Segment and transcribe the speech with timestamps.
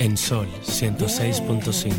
[0.00, 1.92] En Sol 106.5.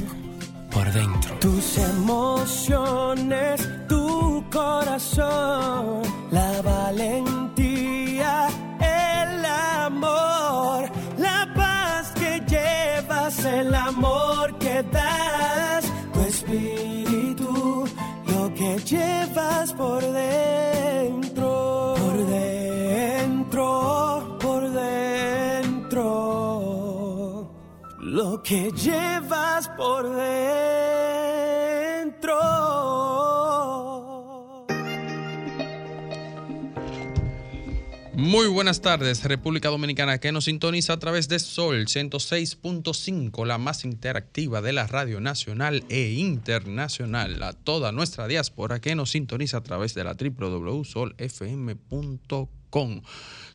[0.72, 1.36] Por dentro.
[1.40, 6.02] Tus emociones, tu corazón,
[6.32, 7.29] la valentía,
[28.50, 30.26] que llevas por dentro.
[38.16, 43.86] Muy buenas tardes, República Dominicana, que nos sintoniza a través de Sol 106.5, la más
[43.86, 49.62] interactiva de la radio nacional e internacional, a toda nuestra diáspora que nos sintoniza a
[49.62, 53.02] través de la www.solfm.com.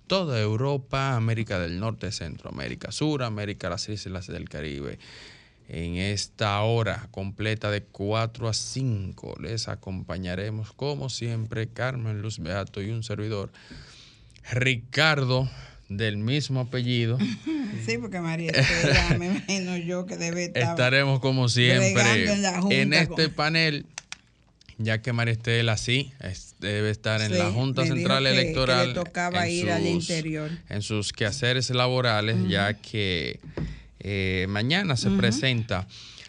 [0.07, 4.99] Toda Europa, América del Norte, Centroamérica, Sur, América, las islas del Caribe.
[5.67, 12.83] En esta hora completa de 4 a 5 les acompañaremos, como siempre, Carmen Luz Beato
[12.83, 13.51] y un servidor,
[14.53, 15.49] Ricardo,
[15.89, 17.19] del mismo apellido.
[17.85, 20.63] Sí, porque María Estela, me imagino yo que debe estar.
[20.63, 22.25] Estaremos como siempre
[22.71, 23.85] en este con- panel,
[24.79, 28.35] ya que María Estela sí es- debe estar en Sí, la Junta Central que- que
[28.37, 28.95] le Electoral.
[28.95, 30.51] tocaba en ir al interior.
[30.69, 33.41] En sus quehaceres laborales, ya que
[34.01, 35.87] eh, mañana se presenta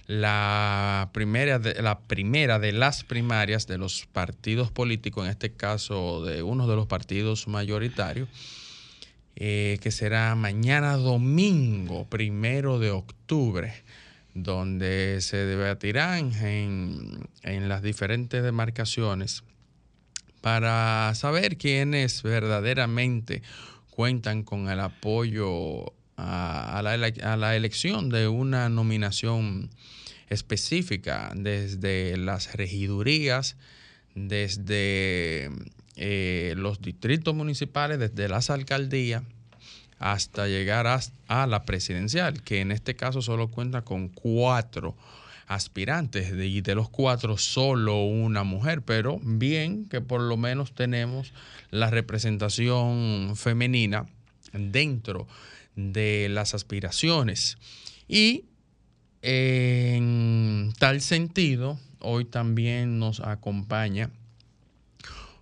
[0.07, 6.23] la primera, de, la primera de las primarias de los partidos políticos, en este caso
[6.23, 8.29] de uno de los partidos mayoritarios
[9.35, 13.73] eh, que será mañana domingo, primero de octubre,
[14.35, 19.43] donde se debatirán en, en las diferentes demarcaciones
[20.41, 23.41] para saber quiénes verdaderamente
[23.89, 29.69] cuentan con el apoyo a, la elección de una nominación
[30.29, 33.57] específica desde las regidurías,
[34.15, 35.49] desde
[35.95, 39.23] eh, los distritos municipales, desde las alcaldías,
[39.99, 44.95] hasta llegar a, la presidencial, que en este caso solo cuenta con cuatro
[45.47, 50.73] aspirantes de- y de los cuatro solo una mujer, pero bien que por lo menos
[50.73, 51.33] tenemos
[51.71, 54.05] la representación femenina
[54.53, 55.27] dentro
[55.75, 57.57] de las aspiraciones.
[58.07, 58.45] Y
[59.21, 64.09] en tal sentido, hoy también nos acompaña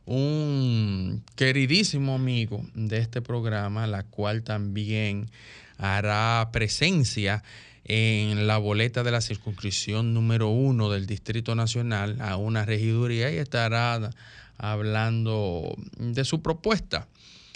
[0.06, 5.30] un queridísimo amigo de este programa, la cual también
[5.78, 7.44] hará presencia
[7.86, 13.38] en la boleta de la circunscripción número uno del Distrito Nacional a una regiduría y
[13.38, 14.10] estará
[14.58, 17.08] hablando de su propuesta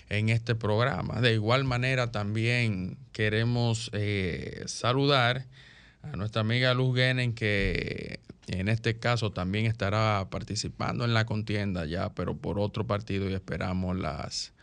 [0.09, 1.21] en este programa.
[1.21, 5.45] De igual manera también queremos eh, saludar
[6.01, 11.85] a nuestra amiga Luz Guenen, que en este caso también estará participando en la contienda
[11.85, 14.53] ya, pero por otro partido y esperamos las,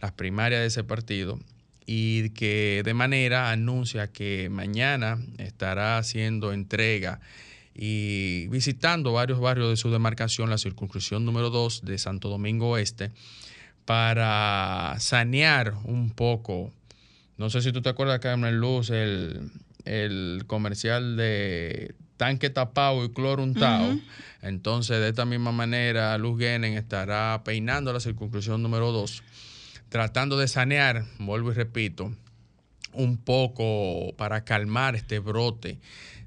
[0.00, 1.40] las primarias de ese partido.
[1.86, 7.20] Y que de manera anuncia que mañana estará haciendo entrega
[7.74, 13.10] y visitando varios barrios de su demarcación, la circunscripción número 2 de Santo Domingo Oeste,
[13.84, 16.72] para sanear un poco.
[17.36, 19.50] No sé si tú te acuerdas, Carmen Luz, el,
[19.84, 23.98] el comercial de tanque tapado y cloro untado.
[24.42, 29.22] Entonces, de esta misma manera, Luz Guenen estará peinando la circunscripción número 2,
[29.88, 32.12] tratando de sanear, vuelvo y repito,
[32.92, 35.78] un poco para calmar este brote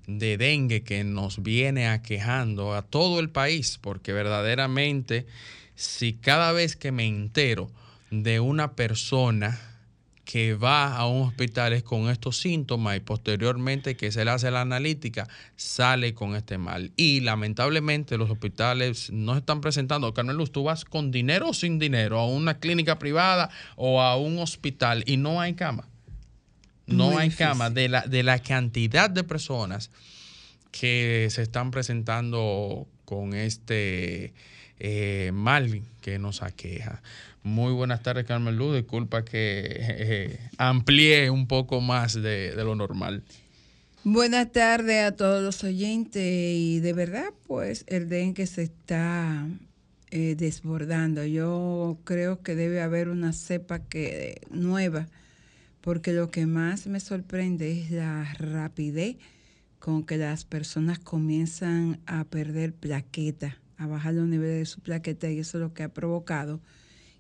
[0.08, 5.28] de dengue que nos viene aquejando a todo el país, porque verdaderamente
[5.76, 7.70] si cada vez que me entero
[8.10, 9.60] de una persona
[10.28, 14.52] que va a un hospital es con estos síntomas y posteriormente que se le hace
[14.52, 16.92] la analítica, sale con este mal.
[16.98, 20.14] Y lamentablemente los hospitales no se están presentando.
[20.14, 24.18] Carmen Luz, tú vas con dinero o sin dinero a una clínica privada o a
[24.18, 25.88] un hospital y no hay cama.
[26.88, 27.48] No Muy hay difícil.
[27.48, 29.92] cama de la, de la cantidad de personas
[30.72, 34.34] que se están presentando con este
[34.80, 37.02] eh, mal que nos aqueja.
[37.44, 38.76] Muy buenas tardes, Carmen Luz.
[38.76, 43.24] Disculpa que eh, amplié un poco más de, lo normal.
[44.04, 49.48] Buenas tardes a todos los oyentes y de verdad pues el dengue se está
[50.12, 51.26] eh, desbordando.
[51.26, 55.08] Yo creo que debe haber una cepa que nueva
[55.88, 59.16] porque lo que más me sorprende es la rapidez
[59.80, 65.30] con que las personas comienzan a perder plaqueta, a bajar los niveles de su plaqueta
[65.30, 66.62] y eso es lo que ha provocado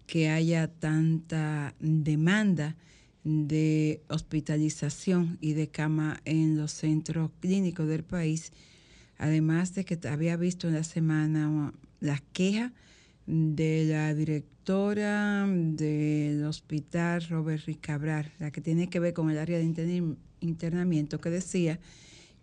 [0.07, 2.75] que haya tanta demanda
[3.23, 8.53] de hospitalización y de cama en los centros clínicos del país,
[9.17, 12.71] además de que había visto en la semana la queja
[13.25, 19.57] de la directora del hospital Robert Ricabral, la que tiene que ver con el área
[19.59, 21.79] de internamiento, que decía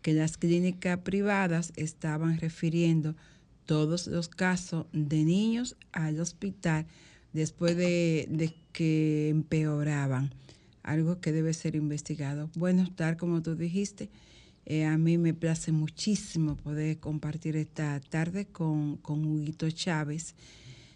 [0.02, 3.16] que las clínicas privadas estaban refiriendo
[3.66, 6.86] todos los casos de niños al hospital
[7.32, 10.34] después de, que empeoraban,
[10.82, 12.50] algo que debe ser investigado.
[12.54, 14.10] Bueno, tal como tú dijiste,
[14.66, 20.34] eh, a mí me place muchísimo poder compartir esta tarde con, con Huguito Chávez.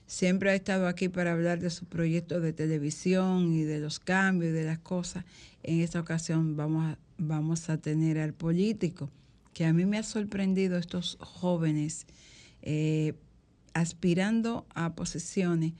[0.07, 4.51] Siempre ha estado aquí para hablar de su proyecto de televisión y de los cambios
[4.51, 5.25] y de las cosas.
[5.63, 9.11] En esta ocasión vamos vamos a tener al político,
[9.53, 12.07] que a mí me ha sorprendido estos jóvenes
[12.63, 13.15] eh,
[13.75, 15.73] aspirando a posiciones.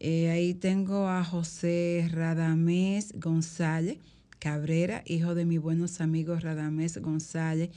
[0.00, 3.98] Eh, ahí tengo a José Radamés González
[4.38, 7.70] Cabrera, hijo de mis buenos amigos Radamés González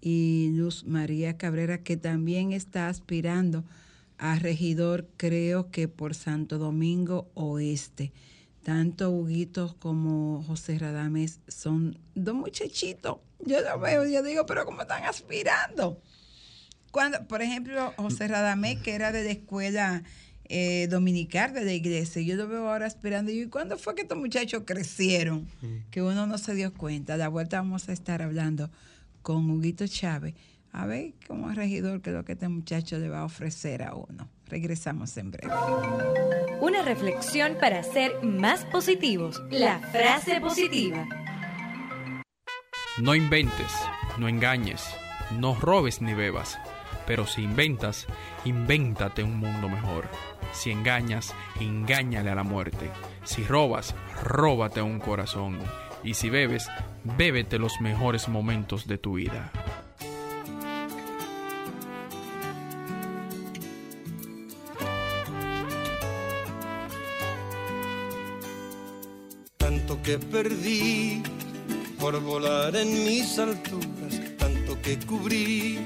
[0.00, 3.64] y Luz María Cabrera, que también está aspirando
[4.16, 8.12] a regidor, creo que por Santo Domingo Oeste.
[8.62, 13.18] Tanto Huguito como José Radamés son dos muchachitos.
[13.40, 16.00] Yo lo veo, yo digo, pero ¿cómo están aspirando?
[16.94, 20.04] Cuando, por ejemplo, José Radamés, que era de la escuela
[20.44, 23.32] eh, dominical de la iglesia, yo lo veo ahora aspirando.
[23.32, 25.48] Y ¿cuándo fue que estos muchachos crecieron?
[25.90, 27.14] Que uno no se dio cuenta.
[27.14, 28.70] A la vuelta vamos a estar hablando
[29.22, 30.36] con Huguito Chávez.
[30.70, 34.28] A ver cómo regidor que lo que este muchacho le va a ofrecer a uno.
[34.46, 35.52] Regresamos en breve.
[36.60, 39.42] Una reflexión para ser más positivos.
[39.50, 41.08] La frase positiva.
[43.02, 43.72] No inventes,
[44.16, 44.84] no engañes,
[45.32, 46.56] no robes ni bebas.
[47.06, 48.06] Pero si inventas,
[48.44, 50.08] invéntate un mundo mejor.
[50.52, 52.90] Si engañas, engáñale a la muerte.
[53.24, 55.58] Si robas, róbate un corazón.
[56.02, 56.68] Y si bebes,
[57.02, 59.52] bébete los mejores momentos de tu vida.
[70.04, 71.22] que perdí
[71.98, 75.78] por volar en mis alturas, tanto que cubrí,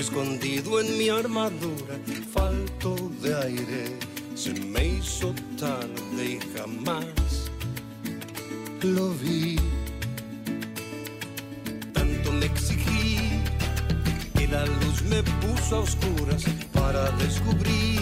[0.00, 1.94] escondido en mi armadura,
[2.32, 3.98] falto de aire,
[4.34, 7.50] se me hizo tarde y jamás
[8.80, 9.56] lo vi.
[11.92, 13.42] Tanto me exigí
[14.38, 18.00] que la luz me puso a oscuras para descubrir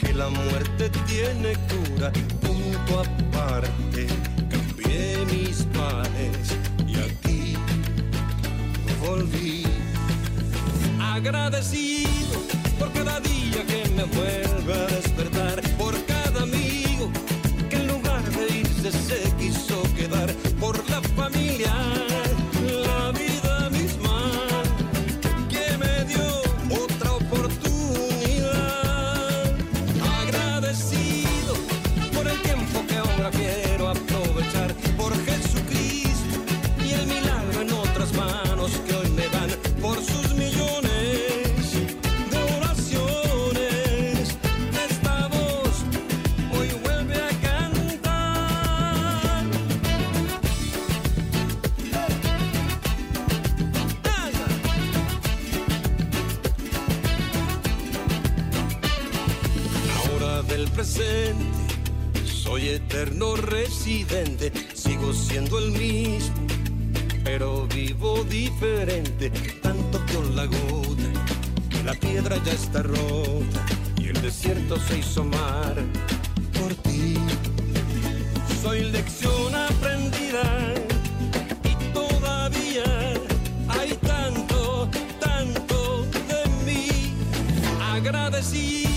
[0.00, 4.06] que la muerte tiene cura, punto aparte,
[4.48, 6.56] cambié mis males
[6.86, 7.56] y aquí
[9.02, 9.67] volví.
[11.18, 12.38] Agradecido
[12.78, 15.07] por cada día que me vuelve
[62.88, 66.34] eterno residente, sigo siendo el mismo,
[67.24, 69.30] pero vivo diferente,
[69.60, 73.66] tanto con la gota, la piedra ya está rota
[73.98, 75.74] y el desierto se hizo mar
[76.58, 77.14] por ti.
[78.62, 80.74] Soy lección aprendida
[81.64, 83.14] y todavía
[83.68, 84.88] hay tanto,
[85.20, 87.12] tanto de mí
[87.80, 88.87] agradecido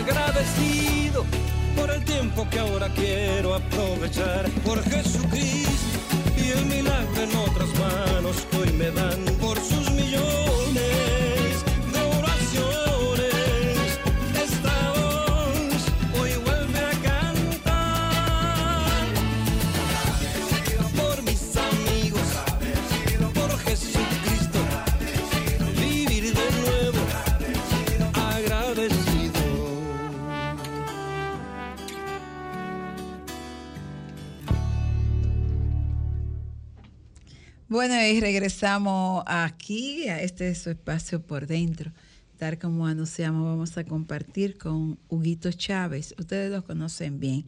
[0.00, 1.24] agradecido
[1.76, 4.48] por el tiempo que ahora quiero aprovechar.
[4.64, 5.98] Por Jesucristo
[6.36, 10.49] y el milagro en otras manos hoy me dan por sus millones
[37.70, 41.92] Bueno, y regresamos aquí, a este es su espacio por dentro.
[42.36, 46.16] Tal como anunciamos, vamos a compartir con Huguito Chávez.
[46.18, 47.44] Ustedes lo conocen bien.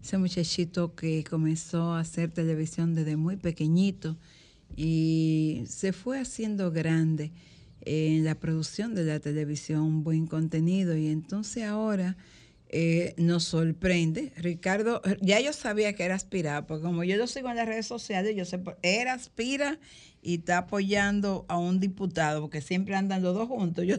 [0.00, 4.16] Ese muchachito que comenzó a hacer televisión desde muy pequeñito
[4.76, 7.32] y se fue haciendo grande
[7.80, 10.96] en la producción de la televisión, buen contenido.
[10.96, 12.16] Y entonces ahora
[12.68, 14.32] eh, nos sorprende.
[14.36, 17.86] Ricardo, ya yo sabía que era aspirado, porque como yo lo sigo en las redes
[17.86, 19.78] sociales, yo sé, él aspira
[20.22, 23.84] y está apoyando a un diputado, porque siempre andan los dos juntos.
[23.86, 23.96] Yo,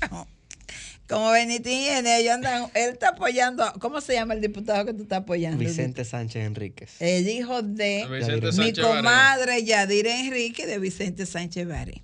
[1.08, 4.94] como Benitín y ellos andan, él está apoyando, a- ¿cómo se llama el diputado que
[4.94, 5.58] tú estás apoyando?
[5.58, 6.90] Vicente Sánchez Enríquez.
[7.00, 8.06] El hijo de
[8.56, 12.02] mi comadre Yadira Enrique de Vicente Sánchez Baré.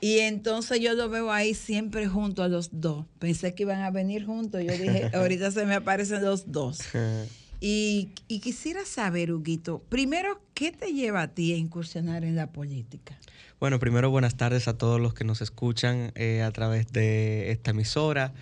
[0.00, 3.06] Y entonces yo lo veo ahí siempre junto a los dos.
[3.18, 4.62] Pensé que iban a venir juntos.
[4.62, 6.80] Yo dije, ahorita se me aparecen los dos.
[7.60, 12.52] Y, y quisiera saber, Huguito, primero, ¿qué te lleva a ti a incursionar en la
[12.52, 13.18] política?
[13.58, 17.70] Bueno, primero buenas tardes a todos los que nos escuchan eh, a través de esta
[17.70, 18.34] emisora.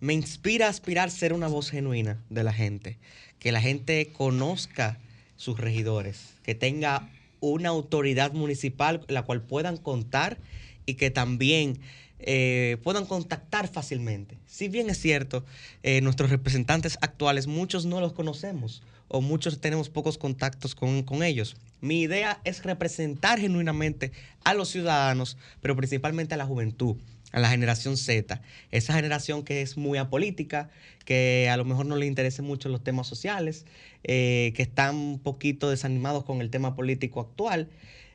[0.00, 2.98] Me inspira a aspirar a ser una voz genuina de la gente,
[3.38, 4.98] que la gente conozca
[5.36, 10.38] sus regidores, que tenga una autoridad municipal la cual puedan contar
[10.86, 11.80] y que también
[12.24, 14.38] eh, puedan contactar fácilmente.
[14.46, 15.44] Si bien es cierto,
[15.82, 21.22] eh, nuestros representantes actuales, muchos no los conocemos o muchos tenemos pocos contactos con, con
[21.22, 21.56] ellos.
[21.80, 24.12] Mi idea es representar genuinamente
[24.44, 26.96] a los ciudadanos, pero principalmente a la juventud,
[27.32, 30.70] a la generación Z, esa generación que es muy apolítica,
[31.04, 33.66] que a lo mejor no le interesen mucho los temas sociales,
[34.04, 37.68] eh, que están un poquito desanimados con el tema político actual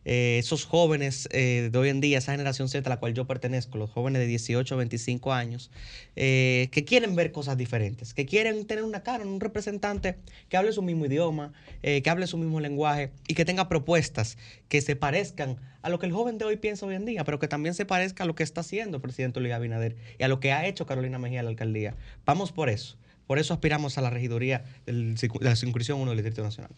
[0.09, 3.27] eh, esos jóvenes eh, de hoy en día, esa generación Z a la cual yo
[3.27, 5.69] pertenezco, los jóvenes de 18 a 25 años,
[6.15, 10.15] eh, que quieren ver cosas diferentes, que quieren tener una cara, un representante
[10.47, 14.37] que hable su mismo idioma, que hable su mismo lenguaje y que tenga propuestas
[14.69, 17.37] que se parezcan a lo que el joven de hoy piensa hoy en día, pero
[17.37, 20.29] que también se parezca a lo que está haciendo el presidente Luis Abinader y a
[20.29, 21.95] lo que ha hecho Carolina Mejía la alcaldía.
[22.25, 22.95] Vamos por eso.
[23.25, 24.93] Por eso aspiramos a la regiduría de
[25.41, 26.71] la circunscripción 1 del Distrito Nacional.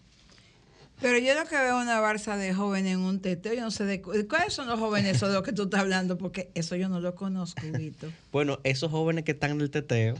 [1.01, 3.85] Pero yo lo que veo una barza de jóvenes en un teteo, yo no sé
[3.85, 6.75] de cu- cuáles son los jóvenes esos de los que tú estás hablando, porque eso
[6.75, 8.11] yo no lo conozco, Huguito.
[8.31, 10.15] Bueno, esos jóvenes que están en el teteo,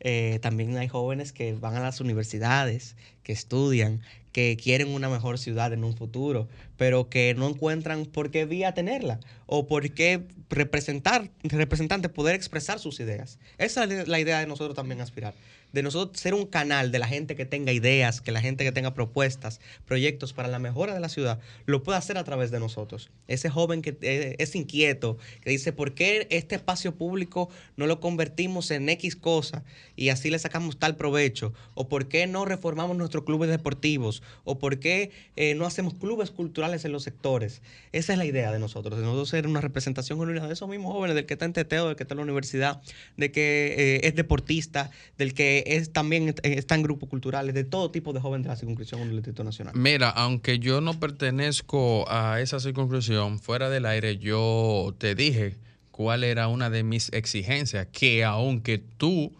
[0.00, 4.00] eh, también hay jóvenes que van a las universidades, que estudian,
[4.32, 8.74] que quieren una mejor ciudad en un futuro, pero que no encuentran por qué vía
[8.74, 13.38] tenerla o por qué representar, representantes poder expresar sus ideas.
[13.58, 15.32] Esa es la idea de nosotros también aspirar,
[15.72, 18.72] de nosotros ser un canal de la gente que tenga ideas, que la gente que
[18.72, 22.60] tenga propuestas, proyectos para la mejora de la ciudad, lo pueda hacer a través de
[22.60, 23.10] nosotros.
[23.28, 28.00] Ese joven que eh, es inquieto, que dice, ¿por qué este espacio público no lo
[28.00, 29.64] convertimos en X cosa
[29.96, 31.52] y así le sacamos tal provecho?
[31.74, 34.22] ¿O por qué no reformamos nuestros clubes deportivos?
[34.44, 37.62] ¿O por qué eh, no hacemos clubes culturales en los sectores?
[37.92, 40.92] Esa es la idea de nosotros, de nosotros ser una representación genuina de esos mismos
[40.92, 42.80] jóvenes, del que está en teteo, del que está en la universidad,
[43.16, 47.64] de que eh, es deportista, del que es también eh, está en grupos culturales, de
[47.64, 49.74] todo tipo de jóvenes de la circunscripción del Distrito Nacional.
[49.76, 55.56] Mira, aunque yo no pertenezco a esa circunscripción, fuera del aire yo te dije
[55.90, 59.32] cuál era una de mis exigencias, que aunque tú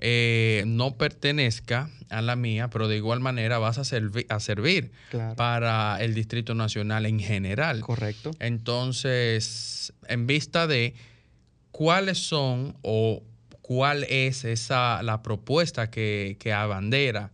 [0.00, 4.90] eh, no pertenezca a la mía, pero de igual manera vas a, servi- a servir
[5.10, 5.36] Claro.
[5.36, 7.80] para el Distrito Nacional en general.
[7.82, 8.30] Correcto.
[8.40, 10.94] Entonces, en vista de
[11.70, 13.22] cuáles son o
[13.70, 17.30] cuál es esa la propuesta que, que abandera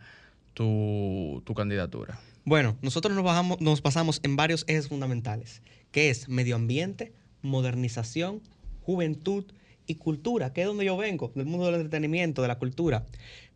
[0.52, 2.20] tu, tu candidatura.
[2.44, 5.62] Bueno, nosotros nos, bajamos, nos basamos en varios ejes fundamentales,
[5.92, 8.42] que es medio ambiente, modernización,
[8.82, 9.46] juventud
[9.86, 13.04] y cultura, que es donde yo vengo, del mundo del entretenimiento, de la cultura.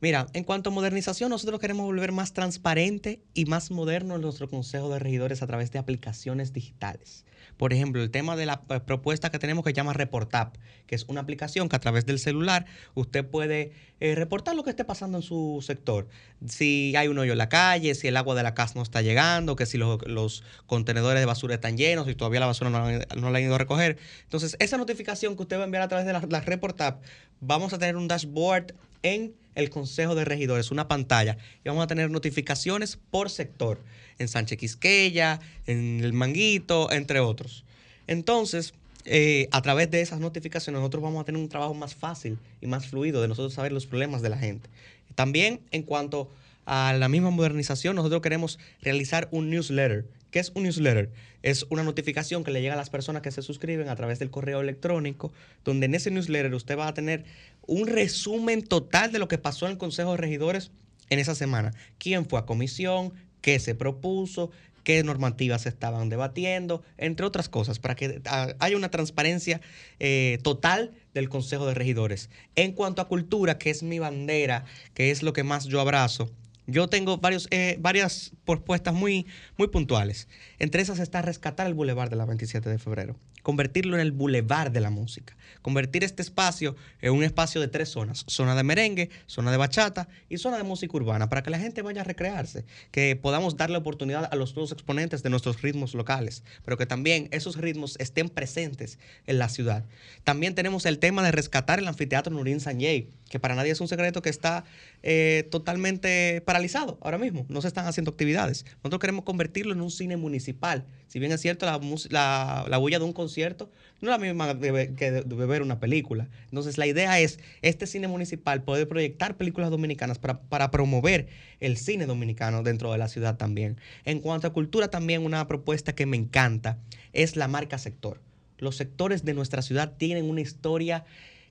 [0.01, 4.89] Mira, en cuanto a modernización, nosotros queremos volver más transparente y más moderno nuestro Consejo
[4.89, 7.25] de Regidores a través de aplicaciones digitales.
[7.57, 10.57] Por ejemplo, el tema de la eh, propuesta que tenemos que se llama Reportap,
[10.87, 14.71] que es una aplicación que a través del celular usted puede eh, reportar lo que
[14.71, 16.09] esté pasando en su sector.
[16.47, 19.03] Si hay un hoyo en la calle, si el agua de la casa no está
[19.03, 22.81] llegando, que si los, contenedores de basura están llenos y todavía la basura no,
[23.17, 23.99] no la han ido a recoger.
[24.23, 26.81] Entonces, esa notificación que usted va a enviar a través de la la, la Report
[26.81, 27.03] App,
[27.41, 31.87] vamos a tener un dashboard en el Consejo de Regidores, una pantalla, y vamos a
[31.87, 33.81] tener notificaciones por sector,
[34.19, 37.65] en Sánchez Quisqueya, en El Manguito, entre otros.
[38.07, 38.75] Entonces,
[39.05, 42.67] eh, a través de esas notificaciones nosotros vamos a tener un trabajo más fácil y
[42.67, 44.69] más fluido de nosotros saber los problemas de la gente.
[45.15, 46.31] También en cuanto
[46.67, 50.05] a la misma modernización, nosotros queremos realizar un newsletter.
[50.31, 51.11] ¿Qué es un newsletter?
[51.43, 54.31] Es una notificación que le llega a las personas que se suscriben a través del
[54.31, 55.33] correo electrónico,
[55.65, 57.25] donde en ese newsletter usted va a tener
[57.67, 60.71] un resumen total de lo que pasó en el Consejo de Regidores
[61.09, 61.73] en esa semana.
[61.99, 63.13] ¿Quién fue a comisión?
[63.41, 64.51] ¿Qué se propuso?
[64.85, 68.23] qué normativas se estaban debatiendo, entre otras cosas, para que
[68.59, 69.61] haya una transparencia
[69.99, 72.31] eh, total del Consejo de Regidores.
[72.57, 76.31] En cuanto a cultura, que es mi bandera, que es lo que más yo abrazo,
[76.71, 80.29] yo tengo eh, varias propuestas muy, muy puntuales.
[80.59, 84.71] Entre esas está rescatar el Boulevard de la 27 de febrero, convertirlo en el Boulevard
[84.71, 89.11] de la música, convertir este espacio en un espacio de tres zonas, zona de merengue,
[89.27, 92.65] zona de bachata y zona de música urbana, para que la gente vaya a recrearse,
[92.91, 97.29] que podamos darle oportunidad a los nuevos exponentes de nuestros ritmos locales, pero que también
[97.33, 99.85] esos ritmos estén presentes en la ciudad.
[100.25, 103.89] También tenemos el tema de rescatar el anfiteatro Nurín Sanjay, que para nadie es un
[103.89, 104.65] secreto que está
[105.03, 108.67] eh, totalmente paralizado ahora mismo, no se están haciendo actividades.
[108.79, 110.85] Nosotros queremos convertirlo en un cine municipal.
[111.07, 113.71] Si bien es cierto, la, la, la bulla de un concierto
[114.01, 116.29] no es la misma que de, ver una película.
[116.47, 121.29] Entonces, la idea es este cine municipal poder proyectar películas dominicanas para, para promover
[121.61, 123.79] el cine dominicano dentro de la ciudad también.
[124.05, 126.79] En cuanto a cultura, también una propuesta que me encanta
[127.13, 128.21] es la marca sector.
[128.59, 131.05] Los sectores de nuestra ciudad tienen una historia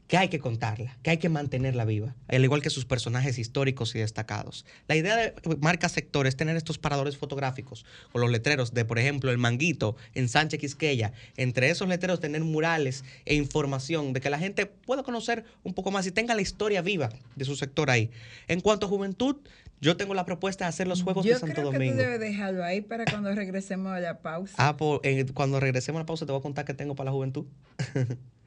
[0.10, 3.94] que hay que contarla, que hay que mantenerla viva, al igual que sus personajes históricos
[3.94, 4.66] y destacados.
[4.88, 8.98] La idea de marca sector es tener estos paradores fotográficos o los letreros de, por
[8.98, 11.14] ejemplo, el Manguito en Sánchez Quisqueya.
[11.38, 15.92] Entre esos letreros tener murales e información de que la gente pueda conocer un poco
[15.92, 18.10] más y tenga la historia viva de su sector ahí.
[18.48, 19.36] En cuanto a juventud,
[19.80, 21.98] yo tengo la propuesta de hacer los Juegos de Santo creo Domingo.
[21.98, 24.56] Que tú debes dejarlo ahí para cuando regresemos a la pausa.
[24.58, 27.12] Ah, pues, eh, cuando regresemos a la pausa te voy a contar qué tengo para
[27.12, 27.46] la juventud.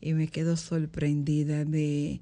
[0.00, 2.20] y me quedo sorprendida de,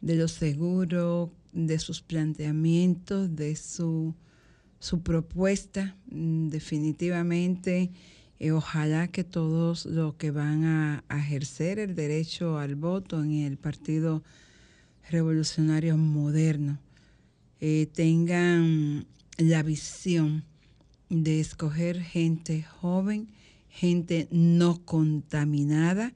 [0.00, 4.14] de lo seguro, de sus planteamientos, de su,
[4.78, 5.96] su propuesta.
[6.10, 7.90] Mm, definitivamente,
[8.38, 13.56] eh, ojalá que todos los que van a, ejercer el derecho al voto en el
[13.58, 14.22] Partido
[15.10, 16.78] Revolucionario Moderno
[17.60, 19.06] eh, tengan
[19.36, 20.44] la visión
[21.10, 23.28] de escoger gente joven,
[23.68, 26.14] gente no contaminada,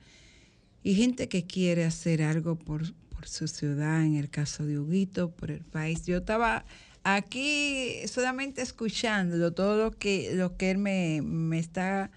[0.85, 5.31] y gente que quiere hacer algo por, por su ciudad, en el caso de Huguito,
[5.31, 6.05] por el país.
[6.05, 6.67] Yo estaba
[7.03, 12.11] aquí solamente escuchando todo lo que, lo que él me, me está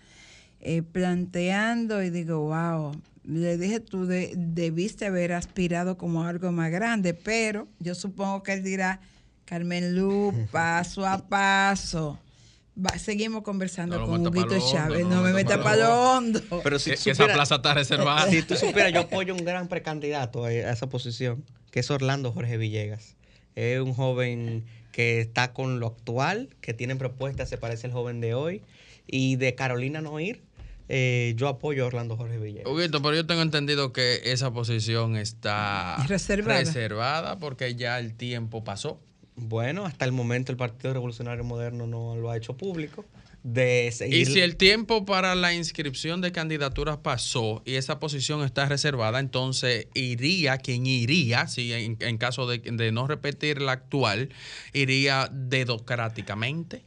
[0.60, 2.92] eh, planteando y digo, wow,
[3.24, 8.52] le dije, tú de, debiste haber aspirado como algo más grande, pero yo supongo que
[8.52, 9.00] él dirá,
[9.46, 12.20] Carmen Lu, paso a paso.
[12.80, 15.04] Va, seguimos conversando No con Huguito Chávez.
[15.04, 16.42] no No, me meta meta pa' para lo hondo.
[16.64, 18.30] Pero si Que, esa supieras- plaza está reservada.
[18.30, 22.32] Si tú supieras, yo apoyo un gran precandidato a a esa posición, que es Orlando
[22.32, 23.16] Jorge Villegas.
[23.56, 28.22] Es un joven que está con lo actual, que tiene propuestas, se parece al joven
[28.22, 28.62] de hoy.
[29.08, 30.44] Y de Carolina Noir,
[30.90, 32.72] eh, yo apoyo a Orlando Jorge Villegas.
[32.72, 36.60] Huguito, pero yo tengo entendido que esa posición está Reservada.
[36.60, 39.00] reservada porque ya el tiempo pasó.
[39.40, 43.06] Bueno, hasta el momento el Partido Revolucionario Moderno no lo ha hecho público.
[43.44, 48.66] De Y si el tiempo para la inscripción de candidaturas pasó y esa posición está
[48.66, 54.30] reservada, entonces iría, quien iría, si en, en caso de, de no repetir la actual,
[54.74, 56.84] iría dedocráticamente,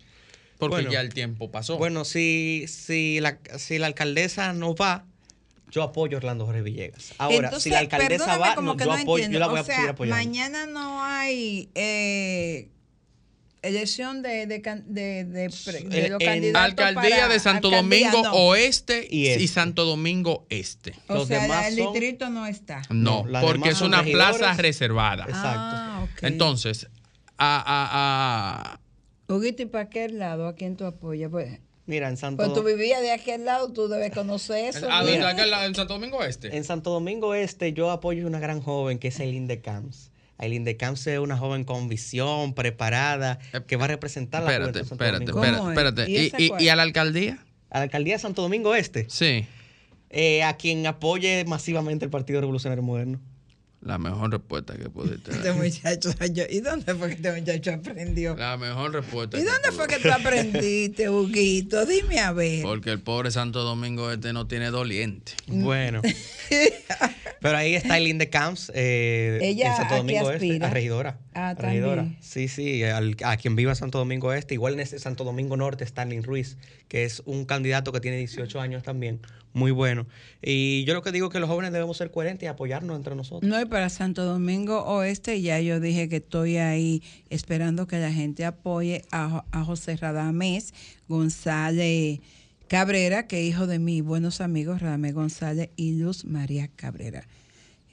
[0.59, 0.91] porque Bueno.
[0.91, 1.79] ya el tiempo pasó.
[1.79, 5.07] Bueno, si, si, la, si la alcaldesa no va,
[5.71, 7.15] yo apoyo a Orlando Jorge Villegas.
[7.19, 9.59] Ahora, Entonces, si la alcaldesa va, como no, que yo, no apoyo, yo la voy
[9.59, 10.17] a o sea, seguir apoyando.
[10.25, 12.69] mañana no hay eh,
[13.63, 18.23] elección de, de, de, de Eh, los en candidatos Alcaldía para- de Santo alcaldía Domingo
[18.29, 18.33] no.
[18.49, 19.49] Oeste Y y, este.
[19.49, 20.95] Santo Domingo Este.
[21.09, 22.83] O los sea, demás el son- distrito no está.
[22.91, 24.37] No, porque es una regidores.
[24.39, 25.25] plaza reservada.
[25.25, 25.51] Exacto.
[25.53, 26.07] Ah.
[26.23, 26.89] Entonces,
[27.37, 28.81] a, a, a-
[29.33, 30.49] Huguito, ¿y para qué lado?
[30.49, 31.31] ¿A quién tú apoyas?
[31.31, 34.89] Pues, Mira, en Santo, pues tú vivías de aquel lado, tú debes conocer eso.
[34.91, 35.29] a- mira.
[35.29, 36.57] a- a- en Santo Domingo Este.
[36.57, 40.13] en Santo Domingo Este yo apoyo a una gran joven que es Eileen de Camps.
[40.39, 44.79] Eileen de Camps es una joven con visión, preparada, que va a representar la Espérate,
[44.79, 45.43] de espérate, Domingo.
[45.71, 46.11] espérate, espérate.
[46.11, 46.63] ¿Y ¿Y, esa y- cuál?
[46.63, 47.45] y a la alcaldía?
[47.71, 49.45] A la alcaldía de Santo Domingo Este, Sí.
[50.11, 53.21] eh, a quien apoye masivamente el Partido Revolucionario Moderno.
[53.83, 55.57] La mejor respuesta que pudiste Este dar.
[55.57, 58.37] muchacho, yo- ¿y dónde fue que este muchacho aprendió?
[58.37, 59.39] La mejor respuesta.
[59.39, 61.87] ¿Y dónde fue que tú aprendiste, Huguito?
[61.87, 62.63] Dime a ver.
[62.63, 65.33] Porque el pobre Santo Domingo este no tiene doliente.
[65.47, 66.03] Bueno.
[67.41, 70.71] Pero ahí está Eileen de Camps, eh, Ella, en Santo ¿a qué Domingo Este, a
[70.71, 71.19] regidora.
[71.35, 72.03] Ah, a regidora.
[72.03, 72.19] también.
[72.23, 74.55] Sí, sí, al- a quien viva en Santo Domingo Este.
[74.55, 78.19] Igual en ese Santo Domingo Norte está Lin Ruiz, que es un candidato que tiene
[78.19, 79.21] 18 años también,
[79.55, 80.07] muy bueno.
[80.43, 83.15] Y yo lo que digo es que los jóvenes debemos ser coherentes y apoyarnos entre
[83.17, 83.49] nosotros.
[83.51, 88.13] No, y para Santo Domingo Oeste ya yo dije que estoy ahí esperando que la
[88.13, 90.75] gente apoye a, a José Radamés
[91.09, 92.21] González
[92.71, 97.25] Cabrera, que hijo de mis buenos amigos Radamés González y Luz María Cabrera.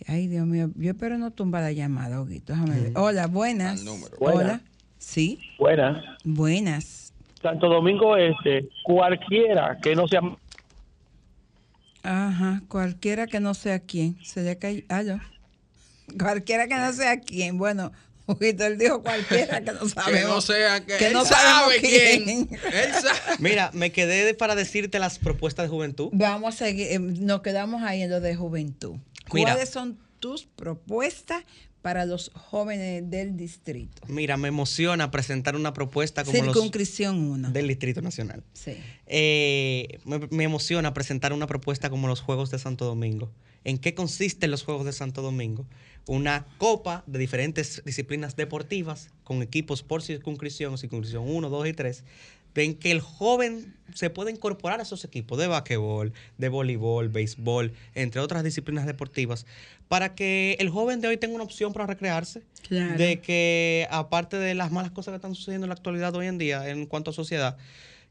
[0.05, 2.23] Ay, Dios mío, yo espero no tumba la llamada.
[2.23, 2.91] Déjame ver.
[2.95, 3.83] Hola, buenas.
[4.19, 4.33] Hola.
[4.35, 4.61] Buenas.
[4.99, 6.03] Sí, Buenas.
[6.23, 7.11] buenas.
[7.41, 10.21] Santo Domingo Este, cualquiera que no sea
[12.03, 14.15] Ajá, cualquiera que no sea quién.
[14.23, 14.83] Se le cayó.
[16.19, 17.57] Cualquiera que no sea quién.
[17.57, 17.91] Bueno,
[18.27, 20.19] Huguito, él dijo cualquiera que no sabemos.
[20.19, 22.23] Que no sea que, que él no sabe quién.
[22.23, 22.49] quién.
[22.73, 23.37] Él sabe.
[23.39, 26.09] Mira, me quedé para decirte las propuestas de juventud.
[26.11, 28.95] Vamos a seguir, eh, nos quedamos ahí en lo de juventud.
[29.33, 29.53] Mira.
[29.53, 31.45] ¿Cuáles son tus propuestas
[31.81, 34.01] para los jóvenes del distrito?
[34.07, 37.51] Mira, me emociona presentar una propuesta como los Circunscripción 1.
[37.51, 38.43] del Distrito Nacional.
[38.51, 38.75] Sí.
[39.05, 43.31] Eh, me, me emociona presentar una propuesta como los Juegos de Santo Domingo.
[43.63, 45.65] ¿En qué consisten los Juegos de Santo Domingo?
[46.07, 52.03] Una copa de diferentes disciplinas deportivas con equipos por circunscripción, circunscripción 1, 2 y 3,
[52.55, 57.73] en que el joven se puede incorporar a esos equipos de basquetbol, de voleibol, béisbol,
[57.93, 59.45] entre otras disciplinas deportivas,
[59.87, 62.97] para que el joven de hoy tenga una opción para recrearse, Claro.
[62.97, 66.37] de que aparte de las malas cosas que están sucediendo en la actualidad hoy en
[66.37, 67.57] día en cuanto a sociedad,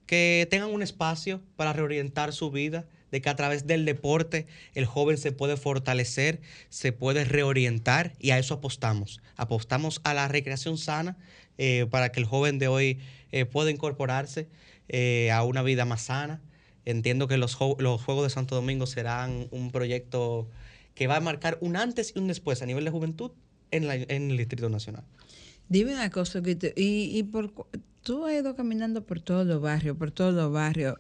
[0.07, 4.85] que tengan un espacio para reorientar su vida, de que a través del deporte el
[4.87, 9.21] joven se puede fortalecer, se puede reorientar y a eso apostamos.
[9.37, 11.16] Apostamos a la recreación sana
[11.59, 12.99] eh, para que el joven de hoy
[13.33, 14.49] eh, pueda incorporarse
[14.88, 16.42] eh, a una vida más sana.
[16.85, 20.49] Entiendo que los, los Juegos de Santo Domingo serán un proyecto
[20.95, 23.33] que va a marcar un antes y un después a nivel de juventud
[23.71, 25.05] en, la- en el Distrito Nacional.
[25.69, 26.40] Dime una cosa,
[26.77, 27.53] y, y por,
[28.03, 30.95] tú has ido caminando por todos los barrios, por todos los barrios.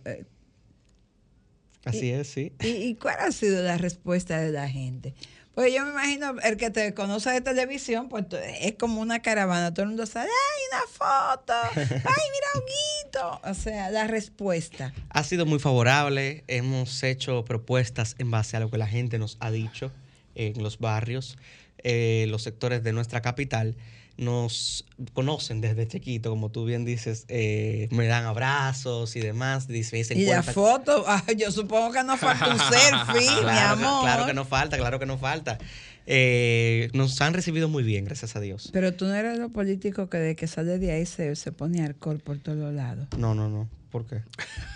[1.86, 2.52] Así es, sí.
[2.60, 5.14] ¿Y, y cuál ha sido la respuesta de la gente?
[5.56, 8.26] Pues yo me imagino, el que te conoce de televisión, pues
[8.60, 9.72] es como una caravana.
[9.72, 11.54] Todo el mundo sabe, ¡ay, una foto!
[11.74, 13.40] ¡Ay, mira, Huguito!
[13.42, 14.92] O sea, la respuesta.
[15.08, 16.44] Ha sido muy favorable.
[16.46, 19.90] Hemos hecho propuestas en base a lo que la gente nos ha dicho
[20.34, 21.38] en los barrios,
[21.78, 23.76] eh, los sectores de nuestra capital.
[24.18, 29.68] Nos conocen desde chiquito, como tú bien dices, eh, me dan abrazos y demás.
[29.68, 33.76] Dicen, se Y la foto, ah, yo supongo que no falta un selfie, mi Claro,
[33.78, 34.02] que- amor.
[34.04, 35.58] claro que no falta, claro que no falta.
[36.06, 38.70] Eh, nos han recibido muy bien, gracias a Dios.
[38.72, 41.84] Pero tú no eres lo político que de que sale de ahí se, se pone
[41.84, 43.08] alcohol por todos los lados.
[43.18, 43.68] No, no, no.
[43.96, 44.20] ¿Por qué?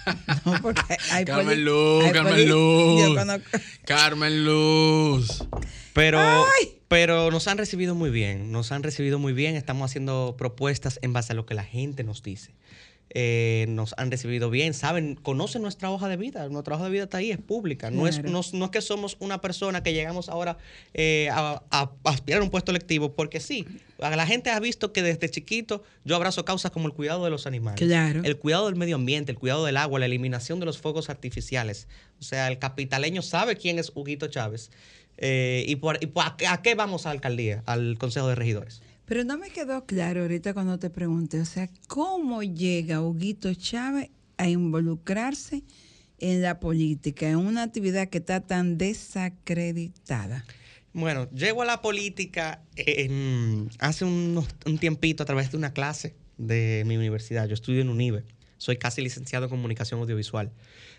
[0.46, 0.80] No, porque
[1.12, 3.18] hay Carmen Luz, hay Carmen Luz.
[3.18, 5.44] conozco- Carmen Luz.
[5.92, 6.78] Pero, ¡Ay!
[6.88, 11.12] pero nos han recibido muy bien, nos han recibido muy bien, estamos haciendo propuestas en
[11.12, 12.54] base a lo que la gente nos dice.
[13.12, 17.02] Eh, nos han recibido bien, saben, conocen nuestra hoja de vida, nuestra hoja de vida
[17.04, 20.28] está ahí, es pública, no, es, no, no es que somos una persona que llegamos
[20.28, 20.58] ahora
[20.94, 23.66] eh, a, a aspirar a un puesto electivo, porque sí,
[23.98, 27.48] la gente ha visto que desde chiquito yo abrazo causas como el cuidado de los
[27.48, 28.20] animales, Claro.
[28.22, 31.88] el cuidado del medio ambiente, el cuidado del agua, la eliminación de los fuegos artificiales.
[32.20, 34.70] O sea, el capitaleño sabe quién es Huguito Chávez.
[35.22, 38.80] eh, y, por, y por- a qué vamos a la alcaldía, al Consejo de Regidores.
[39.10, 44.08] Pero no me quedó claro ahorita cuando te pregunté, o sea, ¿cómo llega Huguito Chávez
[44.36, 45.64] a involucrarse
[46.18, 50.44] en la política, en una actividad que está tan desacreditada?
[50.92, 56.14] Bueno, llego a la política en- hace unos- un tiempito a través de una clase
[56.38, 57.48] de mi universidad.
[57.48, 58.22] Yo estudio en UNIBE.
[58.60, 60.50] Soy casi licenciado en comunicación audiovisual.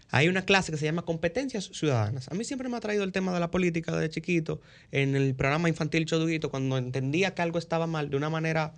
[0.10, 2.28] Hay una clase que se llama Competencias Ciudadanas.
[2.32, 4.60] A mí siempre me ha traído el tema de la política de chiquito.
[4.92, 8.74] En el programa infantil Choduguito, cuando entendía que algo estaba mal de una manera,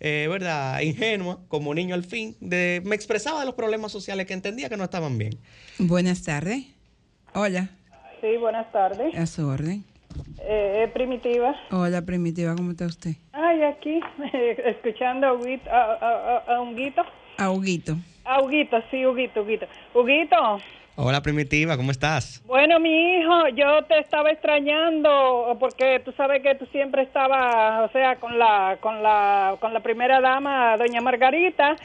[0.00, 4.34] eh, ¿verdad?, ingenua, como niño al fin, de, me expresaba de los problemas sociales que
[4.34, 5.38] entendía que no estaban bien.
[5.78, 6.66] Buenas tardes.
[7.32, 7.70] Hola,
[8.20, 9.14] Sí, buenas tardes.
[9.14, 9.82] a su orden.
[10.40, 11.54] Eh, eh, primitiva.
[11.70, 13.14] Hola, Primitiva, ¿cómo está usted?
[13.32, 13.98] Ay, aquí,
[14.66, 17.02] escuchando a, a, a, a- a Huguito.
[17.38, 17.96] A Huguito.
[18.26, 19.66] A Huguito, sí, Huguito, Huguito.
[19.94, 20.60] Huguito,
[20.98, 22.42] Hola, Primitiva, ¿cómo estás?
[22.46, 27.92] bueno, mi hijo, yo te estaba extrañando porque tú sabes que tú siempre estabas, o
[27.92, 31.76] sea, con la, con la, con la primera dama, doña Margarita.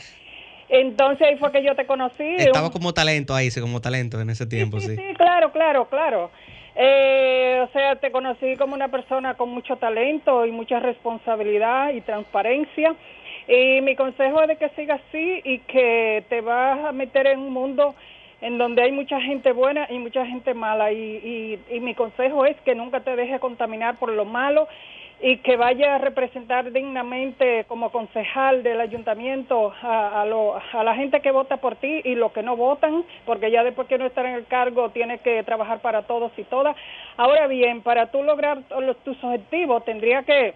[0.70, 2.24] Entonces ahí fue que yo te conocí.
[2.38, 4.96] Estaba Un- como talento ahí, sí, como talento en ese tiempo, sí, sí.
[4.96, 6.32] sí, claro, claro, claro.
[6.76, 12.00] Eh, o sea, te conocí como una persona con mucho talento y mucha responsabilidad y
[12.00, 12.96] transparencia.
[13.48, 17.40] Y mi consejo es de que sigas así y que te vas a meter en
[17.40, 17.96] un mundo
[18.42, 20.92] en donde hay mucha gente buena y mucha gente mala.
[20.92, 20.98] Y,
[21.70, 24.68] y, y mi consejo es que nunca te dejes contaminar por lo malo
[25.24, 30.96] y que vaya a representar dignamente como concejal del ayuntamiento a, a, lo, a la
[30.96, 34.08] gente que vota por ti y los que no votan, porque ya después que no
[34.08, 36.76] estar en el cargo tienes que trabajar para todos y todas.
[37.18, 40.56] Ahora bien, para tú lograr los, tus objetivos tendría que,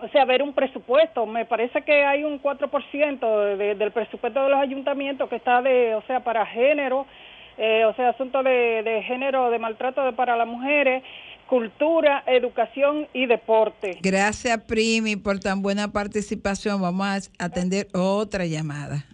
[0.00, 1.26] o sea, haber un presupuesto.
[1.26, 5.94] Me parece que hay un 4% de, del presupuesto de los ayuntamientos que está de,
[5.94, 7.06] o sea, para género,
[7.56, 11.02] eh, o sea, asunto de, de género, de maltrato de, para las mujeres
[11.48, 13.98] cultura, educación y deporte.
[14.02, 16.80] Gracias, Primi, por tan buena participación.
[16.80, 19.04] Vamos a atender otra llamada.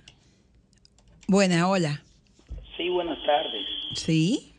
[1.26, 2.02] Buena, hola.
[2.76, 3.64] Sí, buenas tardes.
[3.94, 4.52] Sí.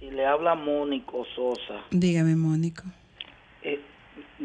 [0.00, 1.84] Si le habla Mónico Sosa.
[1.90, 2.82] Dígame, Mónico.
[3.62, 3.80] Eh,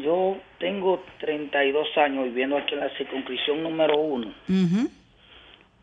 [0.02, 4.28] yo tengo 32 años viviendo aquí en la circunscripción número uno.
[4.48, 4.90] Uh -huh.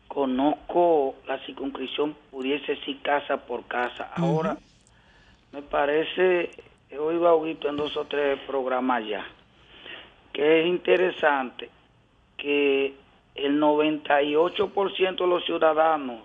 [0.08, 4.10] Conozco la circunscripción, pudiese decir casa por casa.
[4.16, 4.60] Ahora, uh -huh.
[5.52, 6.50] me parece
[6.90, 9.26] he oído a Huguito en dos o tres programas ya,
[10.32, 11.68] que es interesante
[12.36, 12.94] que
[13.34, 16.20] el 98% de los ciudadanos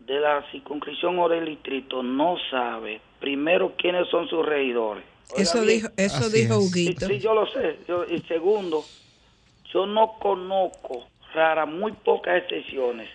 [0.00, 5.04] de la circunscripción o del distrito no sabe primero quiénes son sus regidores.
[5.36, 7.06] Eso dijo, eso dijo Huguito.
[7.06, 7.78] Sí, sí, yo lo sé.
[7.88, 8.84] Yo, y segundo,
[9.72, 13.08] yo no conozco, rara, muy pocas excepciones,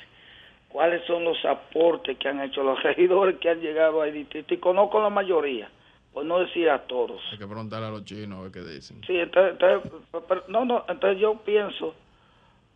[0.69, 4.57] cuáles son los aportes que han hecho los regidores que han llegado al distrito y
[4.57, 5.69] conozco la mayoría
[6.13, 7.21] por no decir a todos.
[7.31, 9.01] Hay que preguntar a los chinos a ver qué dicen.
[9.05, 11.93] Sí, entonces, entonces, no, no, entonces yo pienso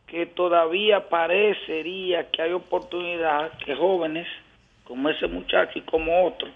[0.05, 4.27] que todavía parecería que hay oportunidad que jóvenes
[4.83, 6.49] como ese muchacho y como otro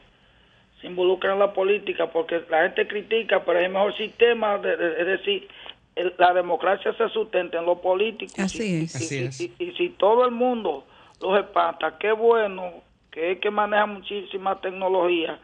[0.85, 4.77] se involucran en la política porque la gente critica, pero es el mejor sistema, de,
[4.77, 5.47] de, es decir,
[5.95, 8.33] el, la democracia se sustenta en lo político.
[8.37, 8.93] Así y, es.
[8.93, 9.41] Y, Así y, es.
[9.59, 10.85] y, si todo el mundo
[11.21, 12.71] los espanta, qué bueno
[13.11, 15.39] que es que maneja muchísima tecnología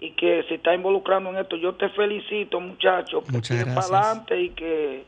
[0.00, 1.56] y que se está involucrando en esto.
[1.56, 5.04] Yo te felicito, muchacho, que Muchas para adelante y que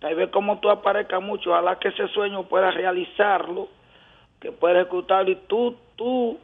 [0.00, 3.68] tal vez como tú aparezcas mucho, ojalá que ese sueño pueda realizarlo,
[4.40, 6.38] que pueda ejecutarlo y tú, tú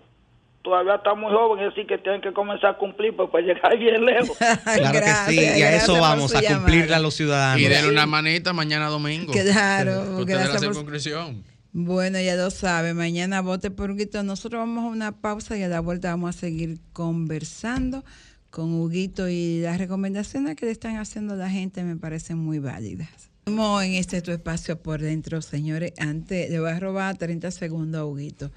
[0.66, 3.79] todavía estás muy joven, es decir, que tienes que comenzar a cumplir pues, para llegar
[3.79, 4.37] bien lejos.
[4.37, 7.61] Claro que sí, y a eso vamos, a cumplirle a los ciudadanos.
[7.61, 9.33] Y denle una manita mañana domingo.
[9.33, 11.44] Claro, la gracias por- circunscripción.
[11.72, 14.22] Bueno, ya lo sabe, mañana vote por Huguito.
[14.24, 18.05] Nosotros vamos a una pausa y a la vuelta vamos a seguir conversando
[18.50, 23.09] con Huguito y las recomendaciones que le están haciendo la gente me parecen muy válidas.
[23.40, 25.92] Estamos en este tu espacio por dentro, señores.
[25.98, 28.50] Antes, le voy a robar 30 segundos a Huguito.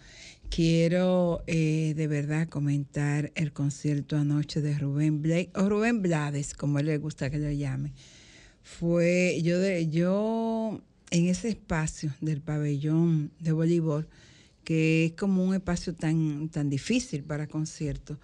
[0.50, 6.80] Quiero eh, de verdad comentar el concierto anoche de Rubén Blake, o Rubén Blades, como
[6.80, 7.94] él le gusta que lo llame.
[8.64, 10.82] Fue, yo, de, yo
[11.12, 14.08] en ese espacio del pabellón de voleibol,
[14.64, 18.18] que es como un espacio tan, tan difícil para conciertos,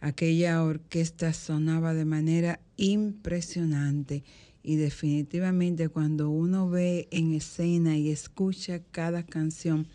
[0.00, 4.24] aquella orquesta sonaba de manera impresionante
[4.62, 9.86] y definitivamente cuando uno ve en escena y escucha cada canción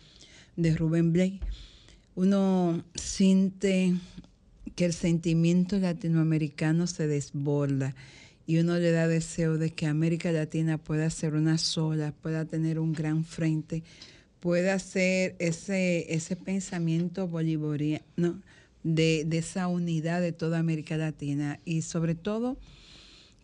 [0.56, 1.40] de Rubén Blake,
[2.14, 3.94] uno siente
[4.74, 7.94] que el sentimiento latinoamericano se desborda
[8.46, 12.78] y uno le da deseo de que América Latina pueda ser una sola, pueda tener
[12.78, 13.82] un gran frente,
[14.40, 18.42] pueda ser ese, ese pensamiento bolivariano
[18.82, 22.58] de, de esa unidad de toda América Latina y sobre todo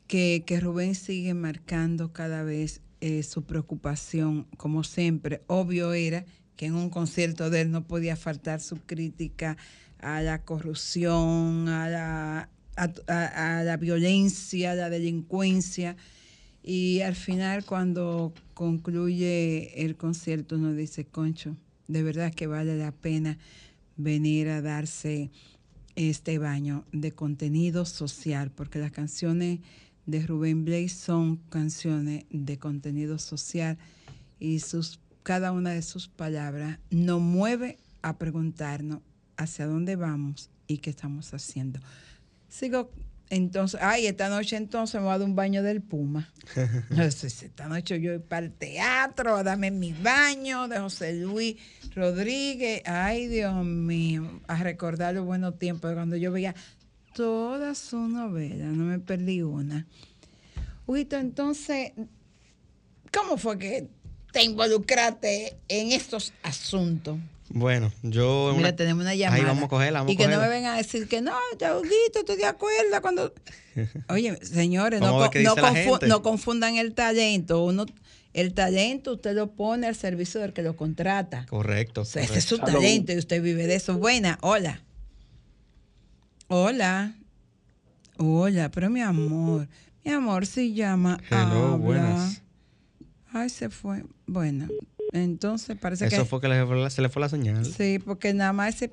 [0.07, 5.41] que, que Rubén sigue marcando cada vez eh, su preocupación, como siempre.
[5.47, 6.27] Obvio era
[6.61, 9.57] que en un concierto de él no podía faltar su crítica
[9.99, 15.97] a la corrupción, a la, a, la violencia, a la delincuencia.
[16.63, 21.57] Y al final, cuando concluye el concierto, uno dice, concho,
[21.89, 23.39] de verdad que vale la pena
[23.97, 25.31] venir a darse
[25.97, 29.61] este baño de contenido social, porque las canciones
[30.05, 33.79] de Rubén Blake son canciones de contenido social
[34.39, 39.01] y sus, cada una de sus palabras nos mueve a preguntarnos
[39.37, 41.81] hacia dónde vamos y qué estamos haciendo.
[42.49, 42.91] Sigo
[43.31, 46.29] entonces, ay, esta noche entonces me voy a dar un baño del Puma.
[46.91, 51.57] Entonces, esta noche yo voy para el teatro, a darme mi baño de José Luis
[51.95, 52.83] Rodríguez.
[52.87, 56.57] Ay, Dios mío, a recordar los buenos tiempos de cuando yo veía
[57.15, 59.87] toda su novela, no me perdí una.
[60.89, 61.93] Huito, entonces,
[63.13, 63.91] ¿cómo fue que
[64.33, 67.19] te involucraste en estos asuntos?
[67.53, 68.53] Bueno, yo.
[68.57, 69.41] Mira, una- tenemos una llamada.
[69.43, 72.25] Ahí vamos a cogerla, vamos y que no me vengan a decir que no, Yauguito,
[72.25, 73.35] ¿tú te acuerdas cuando...?
[74.09, 75.07] Oye, señores, no,
[75.57, 77.65] confu- confundan el talento.
[77.65, 77.87] Uno,
[78.35, 81.47] el talento usted lo pone al servicio del que lo contrata.
[81.47, 82.03] Correcto.
[82.03, 83.99] O sea, ese es su talento y usted vive de eso.
[83.99, 84.81] Buena, hola.
[86.49, 87.15] Hola.
[88.17, 89.67] Hola, pero mi amor,
[90.05, 91.19] mi amor si llama.
[91.31, 91.77] Hello, habla.
[91.77, 92.43] buenas.
[93.33, 94.05] Ay, se fue.
[94.27, 94.69] Bueno,
[95.13, 96.15] entonces parece que...
[96.17, 97.65] Eso fue que le fue la- se le fue la señal.
[97.65, 98.91] Sí, porque nada más ese.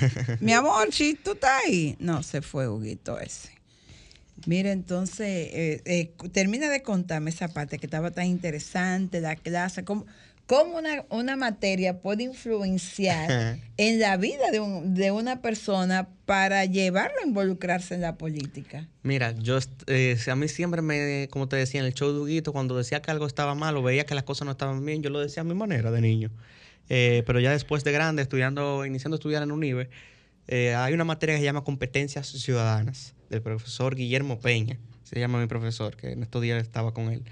[0.40, 1.96] Mi amor, si tú estás ahí.
[1.98, 3.50] No, se fue Huguito ese.
[4.46, 9.84] Mira, entonces, eh, eh, termina de contarme esa parte que estaba tan interesante, la clase,
[9.84, 10.06] cómo,
[10.48, 16.64] cómo una, una materia puede influenciar en la vida de, un- de una persona para
[16.64, 18.88] llevarlo a involucrarse en la política.
[19.02, 22.52] Mira, yo eh, a mí siempre me, como te decía en el show de Huguito,
[22.52, 25.10] cuando decía que algo estaba mal o veía que las cosas no estaban bien, yo
[25.10, 26.30] lo decía a mi manera de niño.
[26.88, 29.90] Eh, pero ya después de grande, estudiando, iniciando a estudiar en UNIBE,
[30.46, 35.38] eh, hay una materia que se llama Competencias Ciudadanas, del profesor Guillermo Peña, se llama
[35.40, 37.22] mi profesor, que en estos días estaba con él.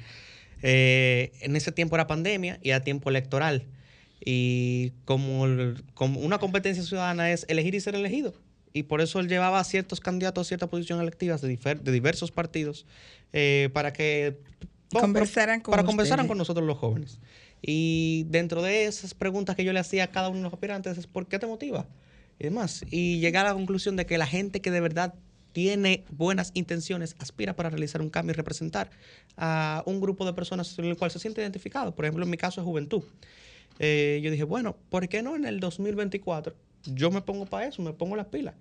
[0.63, 3.65] Eh, en ese tiempo era pandemia y era tiempo electoral.
[4.25, 8.35] Y como, el- como una competencia ciudadana es elegir y ser elegido.
[8.73, 12.31] Y por eso él llevaba a ciertos candidatos a ciertas posiciones electivas de, de diversos
[12.31, 12.87] partidos
[13.33, 14.39] eh, para que
[14.93, 17.19] bueno, Conversaran con para conversaran con nosotros los jóvenes.
[17.63, 20.99] Y dentro de esas preguntas que yo le hacía a cada uno de los aspirantes
[20.99, 21.87] es ¿por qué te motiva?
[22.39, 22.85] Y demás.
[22.91, 25.15] Y llegar a la conclusión de que la gente que de verdad
[25.57, 28.91] tiene buenas intenciones aspira para realizar un cambio y representar
[29.39, 31.95] a un grupo de personas en el cual se siente identificado.
[31.95, 33.03] Por ejemplo, en mi caso es juventud.
[33.79, 36.55] Eh, yo dije, bueno, ¿por qué no en el 2024
[36.93, 38.55] yo me pongo para eso, me pongo las pilas?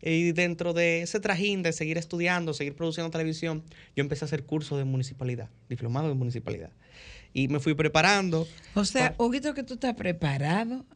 [0.00, 3.62] Y dentro de ese trajín de seguir estudiando, seguir produciendo televisión,
[3.94, 6.70] yo empecé a hacer cursos de municipalidad, diplomado de municipalidad.
[7.34, 8.48] Y me fui preparando.
[8.74, 10.86] O sea, Huguito, que tú estás preparado.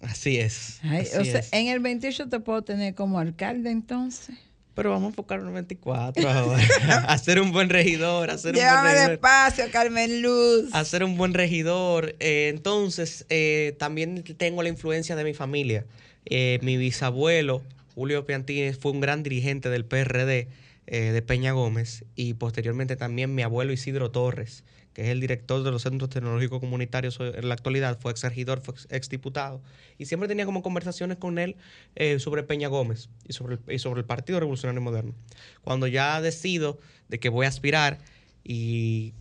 [0.00, 0.80] Así es.
[0.82, 1.52] Ay, así o sea, es.
[1.52, 4.34] en el 28 te puedo tener como alcalde entonces.
[4.76, 6.62] Pero vamos a enfocarnos en el 24 ahora.
[7.08, 9.10] hacer un buen regidor, hacer un buen Llévame regidor.
[9.10, 10.68] despacio, Carmen Luz.
[10.72, 12.14] hacer un buen regidor.
[12.20, 15.86] Eh, entonces, eh, también tengo la influencia de mi familia.
[16.26, 17.62] Eh, mi bisabuelo,
[17.94, 20.48] Julio Piantini, fue un gran dirigente del PRD
[20.86, 24.62] de Peña Gómez y posteriormente también mi abuelo Isidro Torres,
[24.96, 28.62] que es el director de los Centros Tecnológicos Comunitarios en la actualidad, fue ex regidor,
[28.62, 29.60] fue ex diputado.
[29.98, 31.56] Y siempre tenía como conversaciones con él
[31.96, 35.14] eh, sobre Peña Gómez y sobre, el, y sobre el Partido Revolucionario Moderno.
[35.60, 36.78] Cuando ya decido
[37.10, 37.98] de que voy a aspirar
[38.42, 39.12] y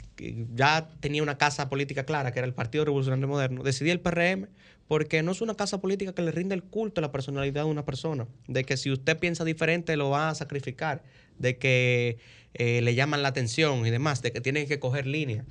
[0.54, 4.48] ya tenía una casa política clara, que era el Partido Revolucionario Moderno, decidí el PRM
[4.88, 7.70] porque no es una casa política que le rinde el culto a la personalidad de
[7.70, 11.04] una persona, de que si usted piensa diferente lo va a sacrificar,
[11.38, 12.18] de que
[12.54, 15.44] eh, le llaman la atención y demás, de que tienen que coger línea.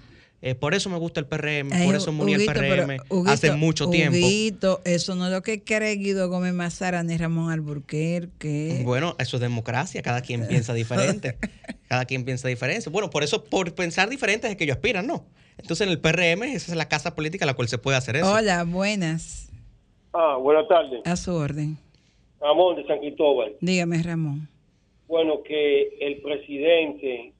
[0.46, 3.30] Eh, por eso me gusta el PRM, Ay, por eso me uní al PRM Huguito,
[3.30, 4.18] hace mucho tiempo.
[4.18, 8.82] Huguito, eso no es lo que cree Guido Gómez Mazara ni Ramón Alburquerque.
[8.84, 11.38] Bueno, eso es democracia, cada quien piensa diferente.
[11.88, 12.90] cada quien piensa diferente.
[12.90, 15.24] Bueno, por eso, por pensar diferente es que ellos aspiran, ¿no?
[15.56, 18.16] Entonces en el PRM, esa es la casa política en la cual se puede hacer
[18.16, 18.30] eso.
[18.30, 19.50] Hola, buenas.
[20.12, 21.00] Ah, buenas tardes.
[21.06, 21.78] A su orden.
[22.38, 23.56] Ramón de San Cristóbal.
[23.62, 24.46] Dígame, Ramón.
[25.08, 27.32] Bueno, que el presidente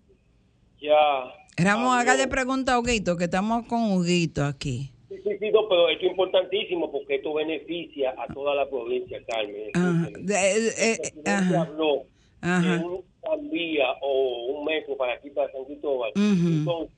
[0.81, 1.44] ya...
[1.57, 4.91] Ramón, hágale pregunta a Huguito, que estamos con Huguito aquí.
[5.09, 9.21] Sí, sí, sí, no, pero esto es importantísimo porque esto beneficia a toda la provincia,
[9.27, 9.71] Carmen.
[9.75, 10.09] Ajá.
[10.19, 12.03] De- eh, eh, habló
[12.41, 12.79] Ajá.
[12.79, 16.11] de un tranvía o un metro para aquí, para San Cristóbal.
[16.17, 16.49] Ujú.
[16.49, 16.97] Entonces,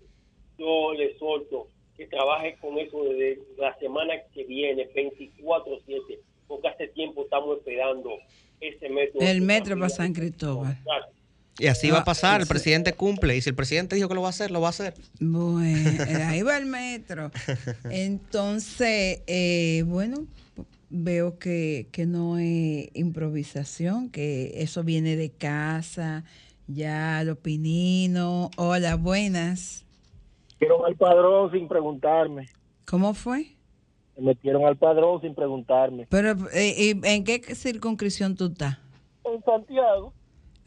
[0.59, 6.89] yo le solto que trabaje con eso desde la semana que viene, 24-7, porque hace
[6.89, 8.11] tiempo estamos esperando
[8.61, 9.21] ese metro.
[9.21, 10.77] El metro para San Cristóbal.
[11.59, 13.37] Y así va Ah, a pasar, el presidente cumple.
[13.37, 14.95] Y si el presidente dijo que lo va a hacer, lo va a hacer.
[15.21, 15.63] Bueno,
[16.09, 17.31] eh, ahí va el metro.
[17.91, 20.27] Entonces, eh, bueno,
[20.91, 26.25] veo que, que no es improvisación, que eso viene de casa,
[26.67, 28.51] ya lo pinino.
[28.57, 29.85] Hola, buenas.
[30.61, 32.49] Metieron al padrón sin preguntarme.
[32.85, 33.47] ¿Cómo fue?
[34.17, 36.07] Me metieron al padrón sin preguntarme.
[36.09, 38.79] Pero, eh, ¿y ¿en qué circunscripción tú estás?
[39.25, 40.13] En Santiago.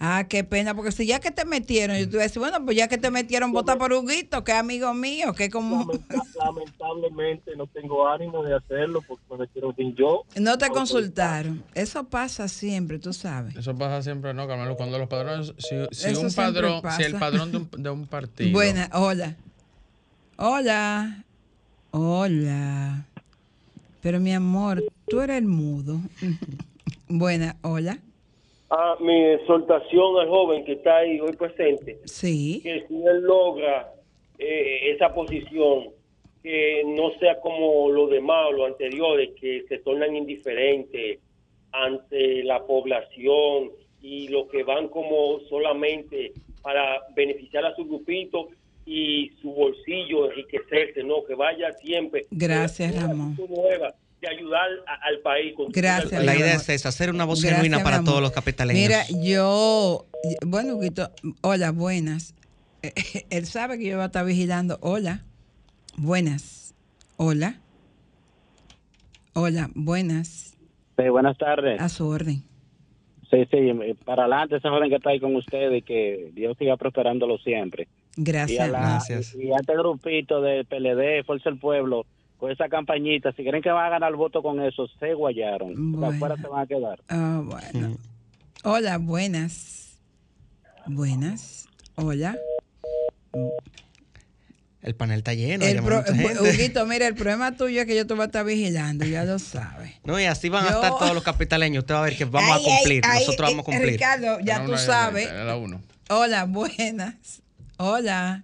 [0.01, 2.63] Ah, qué pena, porque si ya que te metieron, yo te iba a decir, bueno,
[2.63, 5.91] pues ya que te metieron, vota por Huguito, que es amigo mío, que como...
[6.39, 10.23] Lamentablemente no tengo ánimo de hacerlo porque me metieron sin yo.
[10.37, 11.65] No te consultaron.
[11.75, 13.57] Eso pasa siempre, tú sabes.
[13.57, 14.77] Eso pasa siempre, ¿no, Carmelo?
[14.77, 15.75] Cuando los padrones, si,
[16.15, 18.51] un padrón, si el padrón de un, de un partido.
[18.53, 19.35] Buena, hola.
[20.37, 21.25] Hola.
[21.91, 23.05] Hola.
[24.01, 25.99] Pero mi amor, tú eres el mudo.
[27.09, 27.99] Buena, hola.
[28.71, 32.59] Ah, mi exhortación al joven que está ahí hoy presente, Sí.
[32.61, 33.91] que si él logra
[34.37, 35.89] eh, esa posición,
[36.43, 41.19] que no sea como los demás o los anteriores, que se tornan indiferentes
[41.71, 48.49] ante la población y lo que van como solamente para beneficiar a su grupito
[48.85, 52.27] y su bolsillo enriquecerse, no, que vaya siempre.
[52.31, 53.35] Gracias, Ramón.
[53.49, 55.53] nueva de ayudar a- al país.
[55.55, 58.31] contribuir Gracias, al La idea es esa, hacer una voz Gracias, genuina para todos los
[58.31, 58.81] capitaleños.
[58.81, 60.05] Mira, yo,
[60.45, 61.09] bueno, Huguito,
[61.41, 62.35] hola, buenas.
[63.29, 64.77] Él sabe que yo voy a estar vigilando.
[64.81, 65.23] Hola,
[65.97, 66.73] buenas.
[67.17, 67.59] Hola.
[69.33, 70.57] Hola, buenas.
[70.97, 71.79] Sí, buenas tardes.
[71.79, 72.43] A su orden.
[73.29, 73.57] Sí, sí,
[74.05, 77.87] para adelante esa joven que está ahí con usted y que Dios siga prosperándolo siempre.
[78.17, 78.69] Y a, Gracias.
[78.71, 79.35] la- Gracias.
[79.35, 82.05] y a este grupito de PLD, Fuerza del Pueblo,
[82.39, 85.91] con esa campañita, si creen que van a ganar el voto con eso, se guayaron.
[85.91, 86.15] Bueno.
[86.15, 86.99] afuera se van a quedar.
[87.09, 87.97] Ah, bueno.
[88.63, 89.97] Hola, buenas.
[90.87, 91.67] Buenas.
[91.95, 92.37] Hola.
[94.81, 95.65] El panel está lleno.
[95.65, 96.39] El pro- mucha gente.
[96.41, 99.37] Huguito, mira, el problema tuyo es que yo te voy a estar vigilando, ya lo
[99.37, 99.91] sabes.
[100.05, 101.81] No, y así van a estar todos los capitaleños.
[101.83, 103.01] Usted va a ver que vamos Ay, a cumplir.
[103.05, 103.91] ay, ay, Nosotros vamos a cumplir.
[103.91, 105.27] Ricardo, ya tú una- sabes.
[105.27, 105.81] Era la uno.
[106.09, 107.41] Hola, buenas.
[107.77, 108.43] Hola.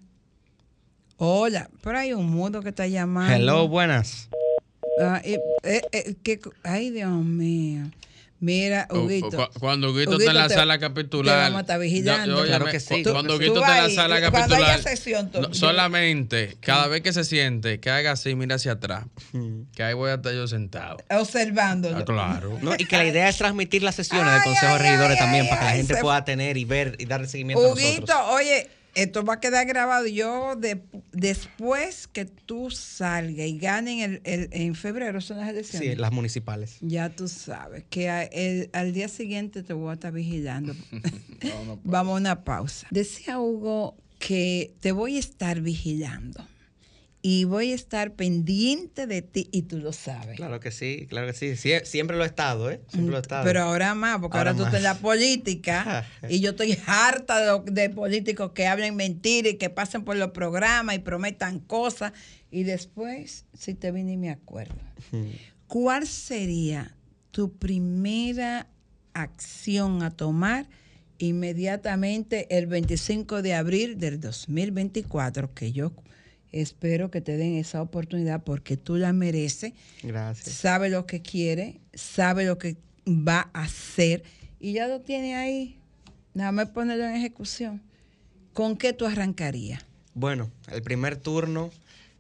[1.18, 1.70] Hola.
[1.82, 3.34] Pero hay un mudo que está llamando.
[3.36, 4.30] Hello, buenas.
[5.02, 7.84] Ah, eh, eh, eh, ¿qué co- ay, Dios mío.
[8.42, 9.30] Mira, O- o Huguito.
[9.30, 11.38] cu- Cuando Huguito Huguito, está en la te- sala te capitular.
[11.44, 12.28] vamos a estar vigilando.
[12.28, 13.36] Yo- óyeme, Claro que sí, Cuando.
[13.38, 14.72] Huguito está en la sala cuando capitular.
[14.72, 18.56] haya sesión, tú- no, yo- solamente, cada vez que se siente, que haga así, mira
[18.56, 19.06] hacia atrás.
[19.74, 20.98] Que ahí voy a estar yo sentado.
[21.10, 21.98] Observándolo.
[21.98, 22.60] Ah, claro.
[22.62, 25.18] No, y que la idea es transmitir las sesiones del Ay, Consejo de Regidores ay,
[25.18, 27.72] también ay, para que la gente se- pueda tener y ver y darle seguimiento a
[27.72, 28.26] Huguito, nosotros.
[28.32, 30.08] oye, esto va a quedar grabado.
[30.08, 30.82] Yo, de-
[31.12, 35.90] después que tú salgas y ganen el, el- en febrero, son las elecciones.
[35.90, 36.78] Sí, las municipales.
[36.82, 40.76] Ya tú sabes que a- el- al día siguiente te voy a estar vigilando.
[41.84, 42.88] Vamos a una pausa.
[42.92, 46.48] Decía Hugo que te voy a estar vigilando
[47.28, 50.36] y voy a estar pendiente de ti y tú lo sabes.
[50.36, 51.48] Claro que sí, claro que sí.
[51.56, 52.82] Sie- Siempre lo he estado, ¿eh?
[52.88, 53.44] Siempre lo he estado.
[53.44, 57.58] Pero ahora más, porque ahora, Ahora tú estás en la política y yo estoy harta
[57.64, 62.14] de políticos que hablen mentiras y que pasen por los programas y prometan cosas
[62.52, 64.76] y después, si te vine y me acuerdo.
[65.68, 66.96] ¿Cuál sería
[67.32, 68.68] tu primera
[69.16, 70.68] acción a tomar
[71.18, 75.54] inmediatamente el 25 de abril del 2024?
[75.54, 75.92] Que yo
[76.62, 80.56] espero que te den esa oportunidad porque tú la mereces Gracias.
[80.56, 82.78] sabe lo que quiere, sabe lo que
[83.08, 84.24] va a hacer
[84.60, 85.78] y ya lo tiene ahí.
[86.34, 87.82] Nada más ponerlo en ejecución.
[88.54, 89.86] ¿Con qué tú arrancarías?
[90.14, 91.72] Bueno, el primer turno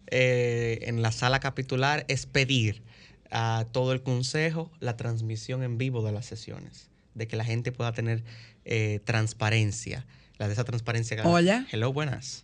[0.07, 2.83] eh, en la sala capitular es pedir
[3.31, 7.71] a todo el consejo la transmisión en vivo de las sesiones, de que la gente
[7.71, 8.23] pueda tener
[8.65, 10.05] eh, transparencia.
[10.38, 11.21] La de esa transparencia.
[11.23, 11.65] Hola.
[11.71, 12.43] Hello, buenas.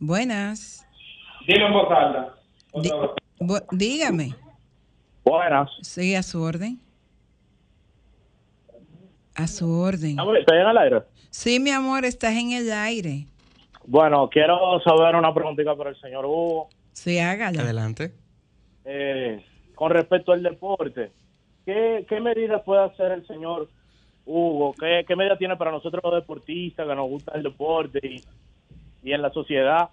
[0.00, 0.84] Buenas.
[1.48, 2.34] Dilo en voz alta.
[3.72, 4.34] Dígame.
[5.24, 5.70] Buenas.
[5.80, 6.78] Sí, a su orden.
[9.34, 10.18] A su orden.
[10.38, 11.02] ¿Estoy en el aire?
[11.30, 13.24] Sí, mi amor, estás en el aire.
[13.86, 16.68] Bueno, quiero saber una preguntita para el señor Hugo.
[16.92, 17.62] Sí, hágala.
[17.62, 18.12] Adelante.
[18.84, 19.42] Eh,
[19.74, 21.12] con respecto al deporte,
[21.64, 23.70] ¿qué, qué medidas puede hacer el señor
[24.26, 24.74] Hugo?
[24.78, 28.22] ¿Qué, qué medidas tiene para nosotros los deportistas que nos gusta el deporte y,
[29.02, 29.88] y en la sociedad?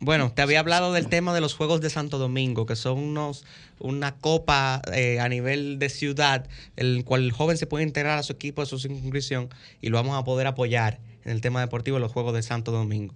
[0.00, 3.44] Bueno, te había hablado del tema de los Juegos de Santo Domingo, que son unos
[3.80, 8.22] una copa eh, a nivel de ciudad, el cual el joven se puede integrar a
[8.22, 9.48] su equipo de su circunscripción
[9.80, 12.72] y lo vamos a poder apoyar en el tema deportivo de los Juegos de Santo
[12.72, 13.14] Domingo.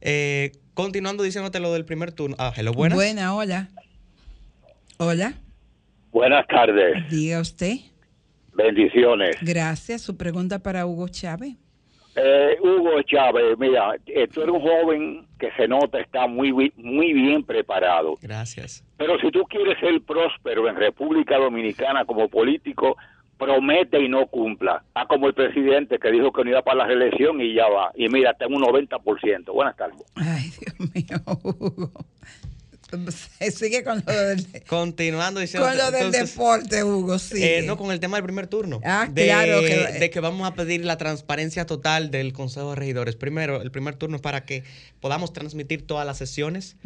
[0.00, 2.36] Eh, continuando diciéndote lo del primer turno.
[2.38, 2.96] Ah, hello, buenas.
[2.96, 3.68] Buena, hola.
[4.98, 5.34] Hola,
[6.12, 7.76] Buenas tardes, diga usted.
[8.54, 9.36] bendiciones.
[9.42, 10.00] Gracias.
[10.00, 11.56] Su pregunta para Hugo Chávez.
[12.16, 17.12] Eh, Hugo Chávez, mira, eh, tú eres un joven que se nota está muy, muy
[17.12, 18.16] bien preparado.
[18.22, 18.82] Gracias.
[18.96, 22.96] Pero si tú quieres ser próspero en República Dominicana como político,
[23.36, 24.82] promete y no cumpla.
[24.94, 27.92] Ah, como el presidente que dijo que no iba para la reelección y ya va.
[27.94, 29.52] Y mira, está en un 90%.
[29.52, 30.02] Buenas tardes.
[30.14, 31.90] Ay, Dios mío, Hugo.
[33.56, 35.68] Sigue con lo del, Continuando diciendo.
[35.68, 37.42] con lo del deporte, Hugo, sí.
[37.42, 38.80] Eh, no, con el tema del primer turno.
[38.84, 42.76] Ah, de, claro que- de que vamos a pedir la transparencia total del Consejo de
[42.76, 43.16] Regidores.
[43.16, 44.62] Primero, el primer turno es para que
[45.00, 46.76] podamos transmitir todas las sesiones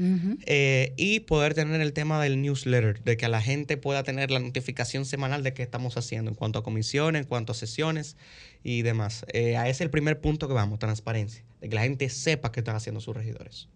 [0.47, 4.41] eh, y poder tener el tema del newsletter, de que la gente pueda tener la
[4.41, 8.17] notificación semanal de qué estamos haciendo en cuanto a comisiones, en cuanto a sesiones
[8.65, 9.25] y demás.
[9.33, 12.53] Eh, a ese es el primer punto que vamos, transparencia, de que la gente sepa
[12.53, 13.69] qué están haciendo sus regidores.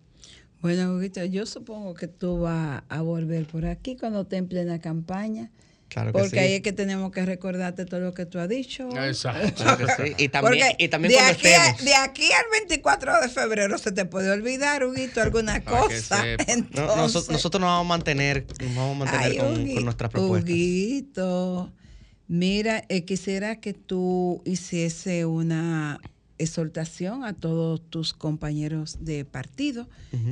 [0.64, 4.78] Bueno, Huguito, yo supongo que tú vas a volver por aquí cuando esté en plena
[4.80, 5.50] campaña.
[5.88, 6.38] Claro que Porque sí.
[6.38, 8.88] ahí es que tenemos que recordarte todo lo que tú has dicho.
[8.96, 9.62] Exacto.
[9.62, 10.14] Claro que sí.
[10.16, 13.76] Y también, Porque y también de, cuando aquí a- de aquí al 24 de febrero
[13.76, 16.24] se te puede olvidar, Huguito, alguna cosa.
[16.24, 19.74] No, Entonces, noso- nosotros nos vamos a mantener, nos vamos a mantener Ay, con, Huguito,
[19.74, 20.50] con nuestras propuestas.
[20.50, 21.72] Huguito,
[22.26, 26.00] mira, eh, quisiera que tú hiciese una
[26.38, 29.88] exhortación a todos tus compañeros de partido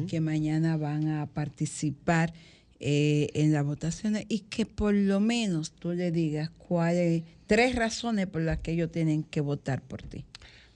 [0.09, 2.33] que mañana van a participar
[2.81, 8.27] eh, en las votaciones y que por lo menos tú le digas cuáles tres razones
[8.27, 10.25] por las que ellos tienen que votar por ti.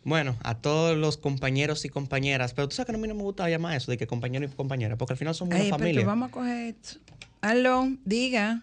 [0.05, 3.23] Bueno, a todos los compañeros y compañeras, pero tú sabes que a mí no me
[3.23, 5.85] gusta llamar eso de que compañero y compañera, porque al final somos Ay, una pero
[5.89, 6.07] familia.
[6.07, 7.01] vamos a coger esto.
[7.41, 8.63] Aló, diga.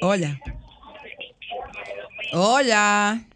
[0.00, 0.40] Hola.
[2.32, 3.26] Hola.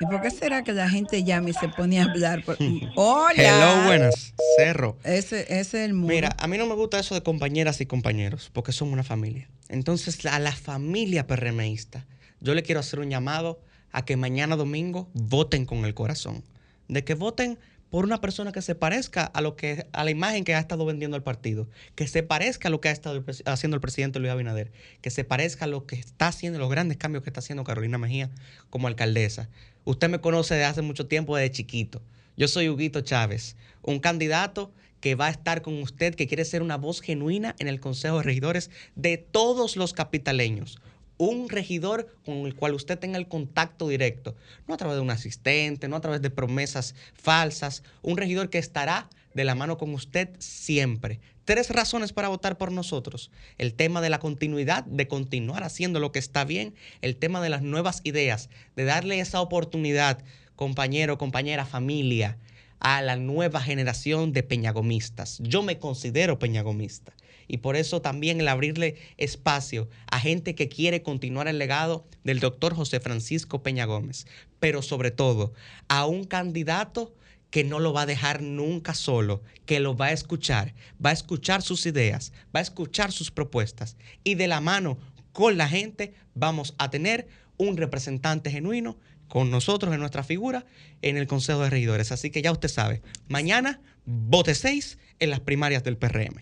[0.00, 2.44] ¿Y por qué será que la gente llama y se pone a hablar?
[2.44, 2.56] Por...
[2.96, 3.34] Hola.
[3.36, 4.34] Hello, buenas.
[4.56, 4.96] Cerro.
[5.04, 6.14] Ese, ese es el mundo.
[6.14, 9.48] Mira, a mí no me gusta eso de compañeras y compañeros, porque somos una familia.
[9.68, 12.06] Entonces, a la familia PRMista,
[12.40, 16.44] yo le quiero hacer un llamado a que mañana domingo voten con el corazón.
[16.88, 17.58] De que voten
[17.90, 20.84] por una persona que se parezca a lo que a la imagen que ha estado
[20.84, 24.30] vendiendo el partido, que se parezca a lo que ha estado haciendo el presidente Luis
[24.30, 27.64] Abinader, que se parezca a lo que está haciendo, los grandes cambios que está haciendo
[27.64, 28.30] Carolina Mejía
[28.70, 29.48] como alcaldesa.
[29.88, 32.02] Usted me conoce desde hace mucho tiempo, desde chiquito.
[32.36, 34.70] Yo soy Huguito Chávez, un candidato
[35.00, 38.18] que va a estar con usted, que quiere ser una voz genuina en el Consejo
[38.18, 40.78] de Regidores de todos los capitaleños.
[41.16, 44.36] Un regidor con el cual usted tenga el contacto directo,
[44.66, 48.58] no a través de un asistente, no a través de promesas falsas, un regidor que
[48.58, 51.18] estará de la mano con usted siempre.
[51.48, 53.30] Tres razones para votar por nosotros.
[53.56, 56.74] El tema de la continuidad, de continuar haciendo lo que está bien.
[57.00, 60.22] El tema de las nuevas ideas, de darle esa oportunidad,
[60.56, 62.36] compañero, compañera, familia,
[62.80, 65.38] a la nueva generación de peñagomistas.
[65.42, 67.14] Yo me considero peñagomista
[67.46, 72.40] y por eso también el abrirle espacio a gente que quiere continuar el legado del
[72.40, 74.26] doctor José Francisco Peña Gómez,
[74.60, 75.54] pero sobre todo
[75.88, 77.14] a un candidato
[77.50, 80.74] que no lo va a dejar nunca solo, que lo va a escuchar,
[81.04, 84.98] va a escuchar sus ideas, va a escuchar sus propuestas y de la mano
[85.32, 88.96] con la gente vamos a tener un representante genuino
[89.28, 90.64] con nosotros en nuestra figura
[91.02, 92.12] en el Consejo de Regidores.
[92.12, 96.40] Así que ya usted sabe, mañana vote 6 en las primarias del PRM.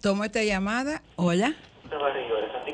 [0.00, 1.02] Tomo esta llamada.
[1.16, 1.54] Hola.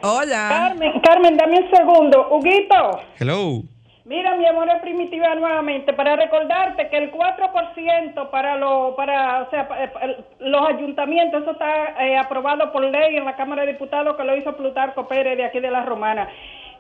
[0.02, 0.48] Hola.
[0.50, 2.28] Carmen, Carmen, dame un segundo.
[2.30, 3.64] Huguito, Hello.
[4.04, 9.50] Mira, mi amor es primitiva nuevamente, para recordarte que el 4% para, lo, para o
[9.50, 9.68] sea,
[10.02, 14.24] el- los ayuntamientos, eso está eh, aprobado por ley en la Cámara de Diputados que
[14.24, 16.28] lo hizo Plutarco Pérez de aquí de la Romana.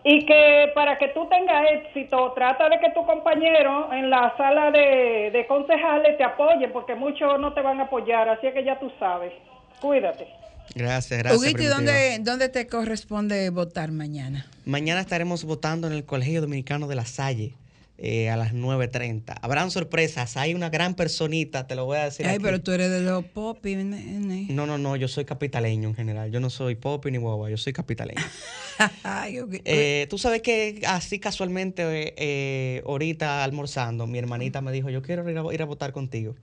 [0.06, 4.70] Y que para que tú tengas éxito, trata de que tu compañero en la sala
[4.70, 8.78] de, de concejales te apoye, porque muchos no te van a apoyar, así que ya
[8.78, 9.32] tú sabes.
[9.80, 10.26] Cuídate.
[10.74, 11.40] Gracias, gracias.
[11.40, 11.74] Huguito, ¿y Primitiva.
[11.76, 14.46] dónde, dónde te corresponde votar mañana?
[14.64, 17.54] Mañana estaremos votando en el Colegio Dominicano de la Salle
[17.96, 19.36] eh, a las 9.30.
[19.40, 20.36] Habrán sorpresas.
[20.36, 22.26] Hay una gran personita, te lo voy a decir.
[22.26, 22.42] Ay, aquí.
[22.44, 23.64] pero tú eres de los pop.
[23.64, 24.46] y nene.
[24.50, 26.30] No, no, no, yo soy capitaleño en general.
[26.32, 28.20] Yo no soy popi ni guagua, yo soy capitaleño.
[29.64, 35.00] Eh, Tú sabes que así casualmente, eh, eh, ahorita almorzando, mi hermanita me dijo, yo
[35.00, 36.34] quiero ir a, ir a votar contigo.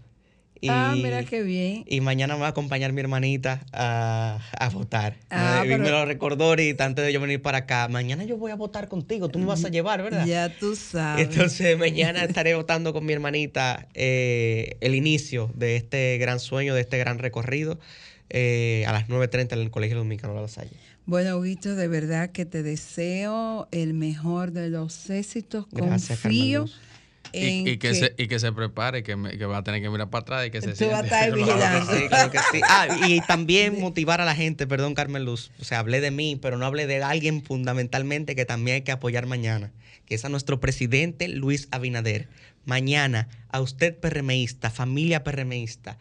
[0.64, 1.84] Y, Ah, mira qué bien.
[1.88, 5.16] y mañana me va a acompañar mi hermanita a, a votar.
[5.32, 7.88] Ah, me, pero- me lo recordó ahorita antes de yo venir para acá.
[7.88, 10.24] Mañana yo voy a votar contigo, tú me vas a llevar, ¿verdad?
[10.28, 11.28] Ya tú sabes.
[11.28, 16.82] Entonces mañana estaré votando con mi hermanita eh, el inicio de este gran sueño, de
[16.82, 17.80] este gran recorrido
[18.30, 20.72] eh, a las 9.30 en el Colegio Dominicano de la Salle.
[21.07, 25.66] Bueno, Huguito, de verdad que te deseo el mejor de los éxitos.
[25.72, 26.91] Gracias, Confío Carmen
[27.34, 29.64] en Y, y que que se, y que se prepare, que, me- que va a
[29.64, 31.40] tener que mirar para atrás y que se Tú vas a estar siente.
[31.44, 31.92] vigilando.
[31.94, 32.62] Sí, claro que sí.
[32.68, 36.38] Ah, y también motivar a la gente, perdón Carmen Luz, o sea, hablé de mí,
[36.42, 39.72] pero no hablé de alguien fundamentalmente que también hay que apoyar mañana,
[40.06, 42.28] que es a nuestro presidente Luis Abinader.
[42.66, 45.98] Mañana, a usted PRMista, familia PRMista.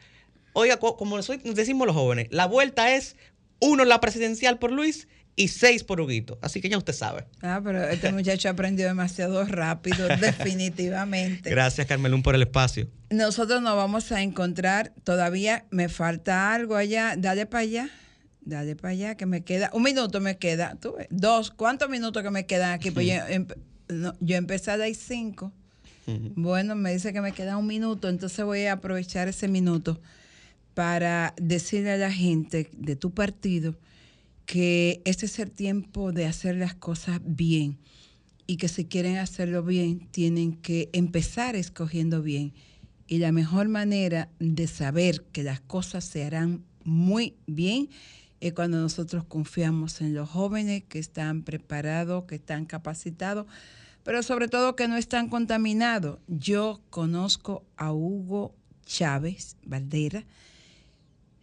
[0.52, 3.16] Oiga, co- como soy- decimos los jóvenes, la vuelta es
[3.60, 6.38] uno la presidencial por Luis y seis por Huguito.
[6.42, 7.26] Así que ya usted sabe.
[7.42, 11.50] Ah, pero este muchacho aprendió demasiado rápido, definitivamente.
[11.50, 12.88] Gracias, Carmelún, por el espacio.
[13.10, 17.90] Nosotros nos vamos a encontrar, todavía me falta algo allá, dale para allá,
[18.42, 22.22] dale para allá, que me queda, un minuto me queda, tú ves, dos, ¿cuántos minutos
[22.22, 22.90] que me quedan aquí?
[22.90, 23.56] Pues yo, empe-
[23.88, 25.52] no, yo empecé a dar cinco.
[26.34, 30.00] Bueno, me dice que me queda un minuto, entonces voy a aprovechar ese minuto
[30.74, 33.76] para decirle a la gente de tu partido
[34.50, 37.78] que este es el tiempo de hacer las cosas bien
[38.48, 42.52] y que si quieren hacerlo bien tienen que empezar escogiendo bien.
[43.06, 47.90] Y la mejor manera de saber que las cosas se harán muy bien
[48.40, 53.46] es cuando nosotros confiamos en los jóvenes que están preparados, que están capacitados,
[54.02, 56.18] pero sobre todo que no están contaminados.
[56.26, 58.52] Yo conozco a Hugo
[58.84, 60.24] Chávez Valdera,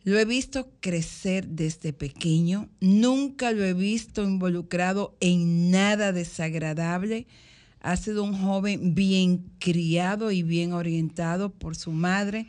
[0.07, 7.27] lo he visto crecer desde pequeño, nunca lo he visto involucrado en nada desagradable.
[7.81, 12.47] Ha sido un joven bien criado y bien orientado por su madre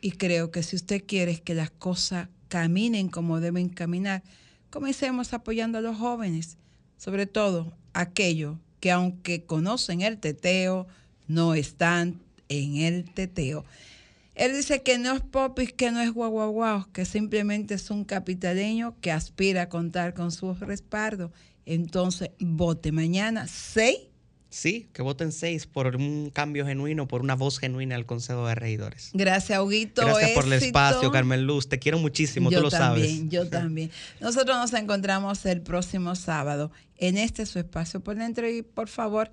[0.00, 4.22] y creo que si usted quiere que las cosas caminen como deben caminar,
[4.70, 6.58] comencemos apoyando a los jóvenes,
[6.96, 10.86] sobre todo aquellos que aunque conocen el teteo,
[11.26, 13.64] no están en el teteo.
[14.40, 18.96] Él dice que no es popis, que no es guau, que simplemente es un capitaleño
[19.02, 21.30] que aspira a contar con su respaldo.
[21.66, 23.98] Entonces, vote mañana seis.
[24.48, 28.54] Sí, que voten seis por un cambio genuino, por una voz genuina al Consejo de
[28.54, 29.10] Regidores.
[29.12, 30.06] Gracias, Huguito.
[30.06, 31.68] Gracias por el espacio, Carmen Luz.
[31.68, 33.30] Te quiero muchísimo, tú lo también, sabes.
[33.30, 33.90] Yo también.
[34.20, 39.30] Nosotros nos encontramos el próximo sábado en este su espacio por dentro y por favor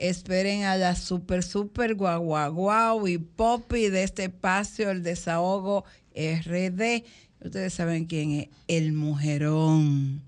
[0.00, 5.84] Esperen a la super, super guau, guau, y popi de este espacio, el desahogo
[6.14, 7.04] RD.
[7.44, 10.22] Ustedes saben quién es, el mujerón.